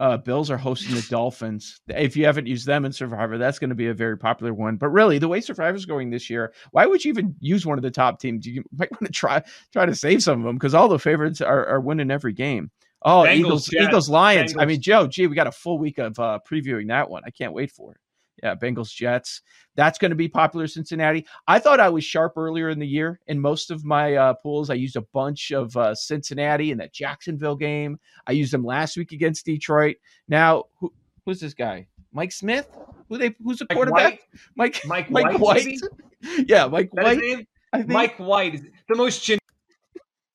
Uh, 0.00 0.16
Bills 0.16 0.50
are 0.50 0.56
hosting 0.56 0.94
the 0.94 1.06
Dolphins. 1.10 1.78
If 1.86 2.16
you 2.16 2.24
haven't 2.24 2.46
used 2.46 2.66
them 2.66 2.86
in 2.86 2.92
Survivor, 2.92 3.36
that's 3.36 3.58
going 3.58 3.68
to 3.68 3.76
be 3.76 3.88
a 3.88 3.94
very 3.94 4.16
popular 4.16 4.54
one. 4.54 4.76
But 4.76 4.88
really, 4.88 5.18
the 5.18 5.28
way 5.28 5.42
Survivor's 5.42 5.84
going 5.84 6.08
this 6.08 6.30
year, 6.30 6.54
why 6.70 6.86
would 6.86 7.04
you 7.04 7.10
even 7.10 7.36
use 7.38 7.66
one 7.66 7.78
of 7.78 7.82
the 7.82 7.90
top 7.90 8.18
teams? 8.18 8.46
You 8.46 8.64
might 8.72 8.90
want 8.90 9.04
to 9.04 9.12
try 9.12 9.42
try 9.72 9.84
to 9.84 9.94
save 9.94 10.22
some 10.22 10.40
of 10.40 10.46
them 10.46 10.56
because 10.56 10.74
all 10.74 10.88
the 10.88 10.98
favorites 10.98 11.42
are, 11.42 11.66
are 11.66 11.80
winning 11.80 12.10
every 12.10 12.32
game. 12.32 12.70
Oh, 13.02 13.24
Bengals, 13.24 13.34
Eagles, 13.36 13.66
Jets, 13.66 13.88
Eagles, 13.88 14.08
Lions. 14.08 14.56
I 14.58 14.64
mean, 14.64 14.80
Joe, 14.80 15.06
gee, 15.06 15.26
we 15.26 15.36
got 15.36 15.46
a 15.46 15.52
full 15.52 15.78
week 15.78 15.98
of 15.98 16.18
uh, 16.18 16.38
previewing 16.50 16.88
that 16.88 17.10
one. 17.10 17.22
I 17.26 17.30
can't 17.30 17.52
wait 17.52 17.70
for 17.70 17.92
it. 17.92 18.00
Yeah, 18.42 18.54
Bengals, 18.54 18.94
Jets. 18.94 19.42
That's 19.76 19.98
going 19.98 20.10
to 20.10 20.16
be 20.16 20.28
popular. 20.28 20.66
Cincinnati. 20.66 21.26
I 21.46 21.58
thought 21.58 21.78
I 21.80 21.88
was 21.90 22.04
sharp 22.04 22.34
earlier 22.36 22.70
in 22.70 22.78
the 22.78 22.86
year. 22.86 23.20
In 23.26 23.38
most 23.40 23.70
of 23.70 23.84
my 23.84 24.14
uh, 24.14 24.34
pools, 24.34 24.70
I 24.70 24.74
used 24.74 24.96
a 24.96 25.02
bunch 25.12 25.50
of 25.50 25.76
uh, 25.76 25.94
Cincinnati 25.94 26.70
in 26.70 26.78
that 26.78 26.92
Jacksonville 26.92 27.56
game. 27.56 27.98
I 28.26 28.32
used 28.32 28.52
them 28.52 28.64
last 28.64 28.96
week 28.96 29.12
against 29.12 29.44
Detroit. 29.44 29.96
Now, 30.28 30.64
who, 30.78 30.92
who's 31.26 31.40
this 31.40 31.54
guy? 31.54 31.86
Mike 32.12 32.32
Smith? 32.32 32.68
Who 33.08 33.18
they? 33.18 33.34
Who's 33.44 33.58
the 33.58 33.66
Mike 33.68 33.76
quarterback? 33.76 34.20
White? 34.56 34.80
Mike 34.84 34.84
Mike 34.86 35.10
Mike 35.10 35.38
White, 35.38 35.66
White. 35.66 35.78
yeah, 36.48 36.66
Mike 36.66 36.90
That 36.94 37.04
White. 37.04 37.86
Mike 37.86 38.16
White 38.18 38.54
is 38.54 38.62
the 38.88 38.96
most 38.96 39.22
generic 39.24 39.40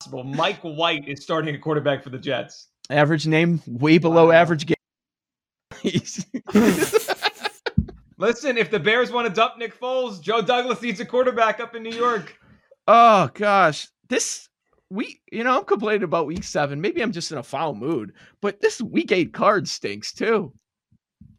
possible. 0.00 0.24
Mike 0.24 0.60
White 0.62 1.06
is 1.08 1.22
starting 1.22 1.54
a 1.54 1.58
quarterback 1.58 2.02
for 2.02 2.10
the 2.10 2.18
Jets. 2.18 2.68
average 2.88 3.26
name 3.26 3.60
way 3.66 3.98
below 3.98 4.26
Wow. 4.28 4.32
average 4.32 4.64
game. 4.66 4.76
He's- 8.18 8.28
Listen, 8.28 8.56
if 8.58 8.70
the 8.70 8.78
Bears 8.80 9.10
want 9.10 9.26
to 9.28 9.32
dump 9.32 9.58
Nick 9.58 9.78
Foles, 9.78 10.20
Joe 10.20 10.42
Douglas 10.42 10.80
needs 10.82 11.00
a 11.00 11.04
quarterback 11.04 11.60
up 11.60 11.74
in 11.74 11.82
New 11.82 11.94
York. 11.96 12.38
oh 12.88 13.28
gosh, 13.34 13.88
this 14.08 14.48
week. 14.90 15.20
You 15.32 15.44
know, 15.44 15.58
I'm 15.58 15.64
complaining 15.64 16.04
about 16.04 16.26
week 16.26 16.44
seven. 16.44 16.80
Maybe 16.80 17.02
I'm 17.02 17.12
just 17.12 17.32
in 17.32 17.38
a 17.38 17.42
foul 17.42 17.74
mood, 17.74 18.12
but 18.40 18.60
this 18.60 18.80
week 18.80 19.12
eight 19.12 19.32
card 19.32 19.68
stinks 19.68 20.12
too. 20.12 20.52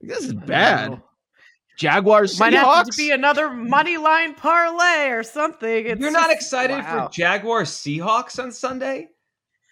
This 0.02 0.26
is 0.26 0.34
bad. 0.34 1.02
Jaguars, 1.78 2.40
Might 2.40 2.54
have 2.54 2.66
Seahawks. 2.66 2.92
to 2.92 2.98
be 2.98 3.12
another 3.12 3.52
money 3.52 3.98
line 3.98 4.34
parlay 4.34 5.10
or 5.10 5.22
something. 5.22 5.86
It's 5.86 6.02
You're 6.02 6.10
not 6.12 6.30
just- 6.32 6.42
excited 6.42 6.78
wow. 6.80 7.08
for 7.08 7.14
Jaguars 7.14 7.70
Seahawks 7.70 8.42
on 8.44 8.52
Sunday? 8.52 9.10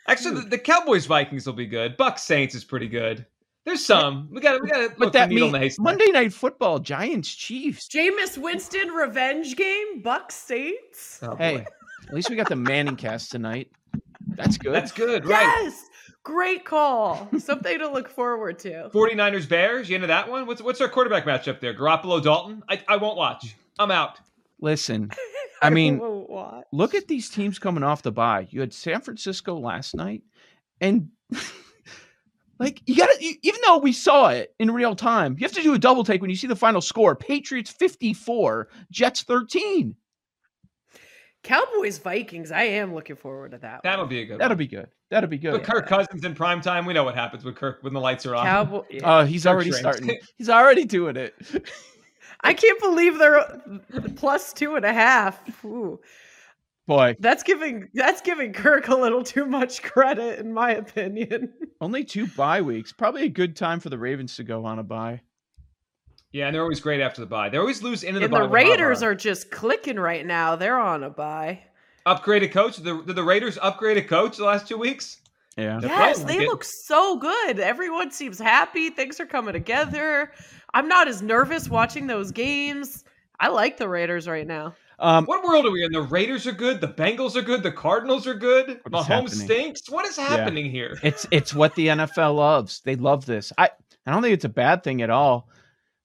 Actually, 0.08 0.42
the, 0.42 0.50
the 0.50 0.58
Cowboys 0.60 1.08
Vikings 1.08 1.48
will 1.48 1.54
be 1.54 1.66
good. 1.66 1.98
Bucs 1.98 2.20
Saints 2.20 2.54
is 2.54 2.64
pretty 2.64 2.88
good. 2.88 3.26
There's 3.66 3.84
some. 3.84 4.30
We 4.32 4.42
got 4.42 4.62
we 4.62 4.70
got 4.70 4.78
to 4.78 4.94
but 4.96 5.12
that 5.14 5.30
the 5.30 5.36
needle 5.36 5.48
means 5.48 5.56
in 5.56 5.60
the 5.60 5.60
haystack. 5.60 5.84
Monday 5.84 6.12
Night 6.12 6.34
Football, 6.34 6.80
Giants, 6.80 7.34
Chiefs. 7.34 7.88
Jameis 7.88 8.38
Winston 8.38 8.90
revenge 8.90 9.56
game, 9.56 10.04
Bucs 10.04 10.34
Saints. 10.34 11.20
Oh, 11.24 11.30
boy. 11.30 11.36
Hey, 11.38 11.66
at 12.08 12.14
least 12.14 12.30
we 12.30 12.36
got 12.36 12.48
the 12.48 12.56
ManningCast 12.56 13.32
tonight. 13.32 13.72
That's 14.28 14.58
good. 14.58 14.74
That's 14.74 14.92
good, 14.92 15.26
right? 15.26 15.64
Yes. 15.64 15.90
Great 16.24 16.66
call. 16.66 17.30
Something 17.38 17.80
to 17.80 17.90
look 17.90 18.10
forward 18.10 18.60
to. 18.60 18.90
49ers 18.94 19.48
Bears, 19.48 19.90
you 19.90 19.96
into 19.96 20.08
that 20.08 20.30
one? 20.30 20.46
What's 20.46 20.62
what's 20.62 20.82
our 20.82 20.90
quarterback 20.90 21.26
matchup 21.26 21.60
there? 21.60 21.74
Garoppolo 21.74 22.22
Dalton? 22.22 22.64
I, 22.70 22.82
I 22.88 22.98
won't 22.98 23.18
watch. 23.18 23.56
I'm 23.80 23.92
out. 23.92 24.20
Listen, 24.60 25.12
I 25.62 25.70
mean, 25.72 26.00
won't 26.00 26.66
look 26.72 26.96
at 26.96 27.08
these 27.08 27.30
teams 27.30 27.60
coming 27.60 27.84
off 27.84 28.04
the 28.04 28.12
bye. 28.12 28.48
You 28.50 28.62
had 28.62 28.74
San 28.74 29.02
Francisco 29.02 29.58
last 29.58 29.96
night, 29.96 30.24
and 30.82 31.10
like 32.60 32.82
you 32.86 32.96
got 32.96 33.10
to, 33.10 33.36
even 33.44 33.60
though 33.66 33.78
we 33.78 33.92
saw 33.92 34.30
it 34.30 34.54
in 34.60 34.72
real 34.72 34.96
time, 34.96 35.36
you 35.38 35.44
have 35.46 35.52
to 35.54 35.62
do 35.62 35.74
a 35.74 35.80
double 35.80 36.04
take 36.04 36.22
when 36.22 36.30
you 36.30 36.36
see 36.36 36.48
the 36.48 36.56
final 36.56 36.82
score: 36.82 37.16
Patriots 37.16 37.72
fifty-four, 37.72 38.70
Jets 38.92 39.24
thirteen. 39.24 39.96
Cowboys 41.44 42.00
Vikings. 42.00 42.52
I 42.52 42.64
am 42.64 42.96
looking 42.96 43.16
forward 43.16 43.52
to 43.52 43.60
that. 43.60 43.82
That'll 43.84 44.08
be 44.08 44.22
a 44.22 44.26
good 44.26 44.40
That'll 44.40 44.54
one. 44.56 44.58
be 44.58 44.68
good. 44.68 44.88
That'll 45.12 45.30
be 45.30 45.38
good. 45.38 45.52
But 45.52 45.64
Kirk 45.64 45.86
Cousins 45.88 46.26
in 46.26 46.34
prime 46.34 46.60
time, 46.60 46.86
we 46.86 46.94
know 46.94 47.04
what 47.04 47.14
happens 47.14 47.44
with 47.46 47.56
Kirk 47.56 47.78
when 47.82 47.94
the 47.94 48.00
lights 48.00 48.26
are 48.26 48.36
on. 48.36 48.46
Cowboy. 48.46 48.84
Oh, 49.04 49.24
he's 49.26 49.44
Kirk 49.44 49.54
already 49.54 49.70
shrinks. 49.70 49.80
starting. 49.98 50.18
He's 50.38 50.50
already 50.50 50.86
doing 50.86 51.16
it. 51.18 51.36
I 52.42 52.54
can't 52.54 52.80
believe 52.80 53.20
they're 53.20 53.40
uh, 53.40 53.50
plus 54.16 54.54
two 54.54 54.76
and 54.76 54.84
a 54.86 54.94
half. 54.94 55.40
Ooh. 55.64 56.00
Boy, 56.88 57.16
That's 57.20 57.42
giving 57.42 57.90
that's 57.96 58.22
giving 58.22 58.54
Kirk 58.54 58.90
a 58.90 58.96
little 58.96 59.24
too 59.24 59.46
much 59.46 59.82
credit, 59.82 60.40
in 60.40 60.54
my 60.54 60.72
opinion. 60.72 61.52
only 61.82 62.04
two 62.04 62.28
bye 62.28 62.62
weeks. 62.62 62.92
Probably 62.92 63.24
a 63.24 63.30
good 63.30 63.56
time 63.56 63.80
for 63.80 63.90
the 63.90 63.98
Ravens 63.98 64.36
to 64.36 64.44
go 64.44 64.66
on 64.66 64.78
a 64.78 64.84
bye. 64.84 65.22
Yeah, 66.32 66.48
and 66.48 66.54
they're 66.54 66.62
always 66.62 66.82
great 66.82 67.02
after 67.02 67.22
the 67.22 67.28
bye. 67.28 67.50
They 67.50 67.58
always 67.58 67.82
lose 67.82 68.04
into 68.04 68.20
the 68.20 68.26
and 68.26 68.32
bye. 68.32 68.42
the 68.42 68.50
Raiders 68.50 69.02
are 69.02 69.16
just 69.16 69.50
clicking 69.50 69.98
right 69.98 70.26
now. 70.26 70.56
They're 70.56 70.80
on 70.80 71.04
a 71.04 71.10
bye. 71.10 71.62
upgraded 72.06 72.52
coach. 72.52 72.76
Did 72.76 72.86
the, 72.86 73.02
did 73.02 73.16
the 73.16 73.24
Raiders 73.24 73.58
upgrade 73.62 73.98
a 73.98 74.04
coach 74.04 74.38
the 74.38 74.44
last 74.44 74.68
two 74.68 74.78
weeks? 74.78 75.22
Yeah. 75.58 75.80
They're 75.80 75.90
Yes, 75.90 76.24
they 76.24 76.40
like 76.40 76.48
look 76.48 76.64
so 76.66 77.18
good. 77.18 77.60
Everyone 77.60 78.12
seems 78.12 78.38
happy. 78.38 78.90
Things 78.90 79.20
are 79.20 79.26
coming 79.26 79.54
together. 79.54 80.32
I'm 80.74 80.88
not 80.88 81.08
as 81.08 81.22
nervous 81.22 81.70
watching 81.70 82.06
those 82.06 82.32
games. 82.32 83.06
I 83.40 83.48
like 83.48 83.78
the 83.78 83.88
Raiders 83.88 84.28
right 84.28 84.46
now. 84.46 84.76
Um, 85.00 85.26
What 85.26 85.44
world 85.44 85.66
are 85.66 85.72
we 85.72 85.84
in? 85.84 85.92
The 85.92 86.02
Raiders 86.02 86.48
are 86.48 86.52
good. 86.54 86.80
The 86.82 86.88
Bengals 86.88 87.36
are 87.36 87.42
good. 87.42 87.64
The 87.64 87.72
Cardinals 87.72 88.26
are 88.28 88.34
good. 88.34 88.80
What 88.88 89.02
is 89.02 89.06
Mahomes 89.08 89.08
happening? 89.08 89.30
stinks. 89.46 89.90
What 89.90 90.06
is 90.06 90.16
happening 90.18 90.72
here? 90.72 90.98
it's 91.04 91.28
it's 91.32 91.54
what 91.54 91.76
the 91.76 91.88
NFL 91.88 92.36
loves. 92.36 92.82
They 92.82 92.96
love 92.96 93.26
this. 93.26 93.52
I 93.58 93.70
I 94.06 94.12
don't 94.12 94.22
think 94.22 94.34
it's 94.34 94.46
a 94.46 94.50
bad 94.50 94.84
thing 94.84 95.02
at 95.02 95.10
all. 95.10 95.50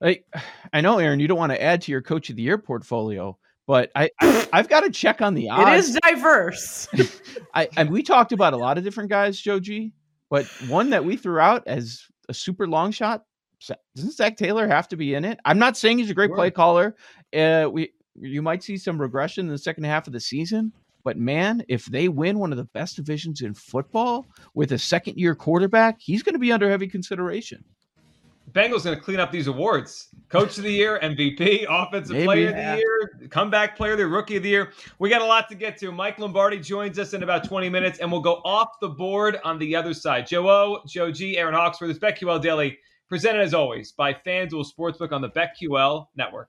Like 0.00 0.24
I 0.72 0.80
know, 0.80 0.98
Aaron, 0.98 1.20
you 1.20 1.28
don't 1.28 1.38
want 1.38 1.52
to 1.52 1.62
add 1.62 1.82
to 1.82 1.92
your 1.92 2.02
coach 2.02 2.30
of 2.30 2.36
the 2.36 2.42
year 2.42 2.58
portfolio, 2.58 3.38
but 3.66 3.90
I, 3.94 4.10
I 4.20 4.48
I've 4.52 4.68
got 4.68 4.80
to 4.80 4.90
check 4.90 5.20
on 5.22 5.34
the 5.34 5.46
It 5.46 5.50
odds. 5.50 5.88
is 5.90 5.98
diverse. 6.02 6.88
I 7.54 7.68
and 7.76 7.90
we 7.90 8.02
talked 8.02 8.32
about 8.32 8.52
a 8.54 8.56
lot 8.58 8.76
of 8.78 8.84
different 8.84 9.10
guys, 9.10 9.40
Joji, 9.40 9.92
but 10.30 10.46
one 10.68 10.90
that 10.90 11.04
we 11.04 11.16
threw 11.16 11.38
out 11.38 11.62
as 11.66 12.02
a 12.28 12.34
super 12.34 12.66
long 12.66 12.90
shot. 12.92 13.24
Doesn't 13.94 14.12
Zac 14.14 14.38
Taylor 14.38 14.66
have 14.66 14.88
to 14.88 14.96
be 14.96 15.12
in 15.14 15.24
it? 15.26 15.38
I'm 15.44 15.58
not 15.58 15.76
saying 15.76 15.98
he's 15.98 16.08
a 16.08 16.14
great 16.14 16.32
play 16.32 16.50
caller. 16.50 16.96
Uh, 17.36 17.68
we 17.70 17.90
you 18.18 18.42
might 18.42 18.62
see 18.62 18.76
some 18.76 19.00
regression 19.00 19.46
in 19.46 19.52
the 19.52 19.58
second 19.58 19.84
half 19.84 20.06
of 20.06 20.12
the 20.12 20.20
season, 20.20 20.72
but 21.04 21.16
man, 21.16 21.62
if 21.68 21.86
they 21.86 22.08
win 22.08 22.38
one 22.38 22.52
of 22.52 22.58
the 22.58 22.64
best 22.64 22.96
divisions 22.96 23.40
in 23.40 23.54
football 23.54 24.26
with 24.54 24.72
a 24.72 24.78
second 24.78 25.18
year 25.18 25.34
quarterback, 25.34 25.98
he's 26.00 26.22
going 26.22 26.34
to 26.34 26.38
be 26.38 26.52
under 26.52 26.68
heavy 26.68 26.88
consideration. 26.88 27.64
Bengals 28.52 28.82
going 28.82 28.96
to 28.96 29.02
clean 29.02 29.20
up 29.20 29.30
these 29.30 29.46
awards. 29.46 30.08
Coach 30.28 30.58
of 30.58 30.64
the 30.64 30.72
year, 30.72 30.98
MVP, 31.00 31.66
offensive 31.68 32.16
Maybe. 32.16 32.24
player 32.26 32.48
of 32.48 32.56
the 32.56 32.76
year, 32.76 33.28
comeback 33.28 33.76
player 33.76 33.92
of 33.92 33.98
the 33.98 34.04
year, 34.04 34.12
rookie 34.12 34.36
of 34.36 34.42
the 34.42 34.48
year. 34.48 34.72
We 34.98 35.08
got 35.08 35.22
a 35.22 35.24
lot 35.24 35.48
to 35.50 35.54
get 35.54 35.78
to. 35.78 35.92
Mike 35.92 36.18
Lombardi 36.18 36.58
joins 36.58 36.98
us 36.98 37.14
in 37.14 37.22
about 37.22 37.44
20 37.44 37.68
minutes, 37.68 38.00
and 38.00 38.10
we'll 38.10 38.20
go 38.20 38.40
off 38.44 38.80
the 38.80 38.88
board 38.88 39.38
on 39.44 39.58
the 39.58 39.76
other 39.76 39.94
side. 39.94 40.26
Joe 40.26 40.48
O, 40.48 40.80
Joe 40.86 41.12
G, 41.12 41.38
Aaron 41.38 41.54
Hawksworth, 41.54 41.90
this 41.90 41.98
BetQL 41.98 42.42
Daily, 42.42 42.76
presented 43.08 43.42
as 43.42 43.54
always 43.54 43.92
by 43.92 44.12
FanDuel 44.12 44.66
Sportsbook 44.66 45.12
on 45.12 45.20
the 45.20 45.30
BetQL 45.30 46.06
Network. 46.16 46.48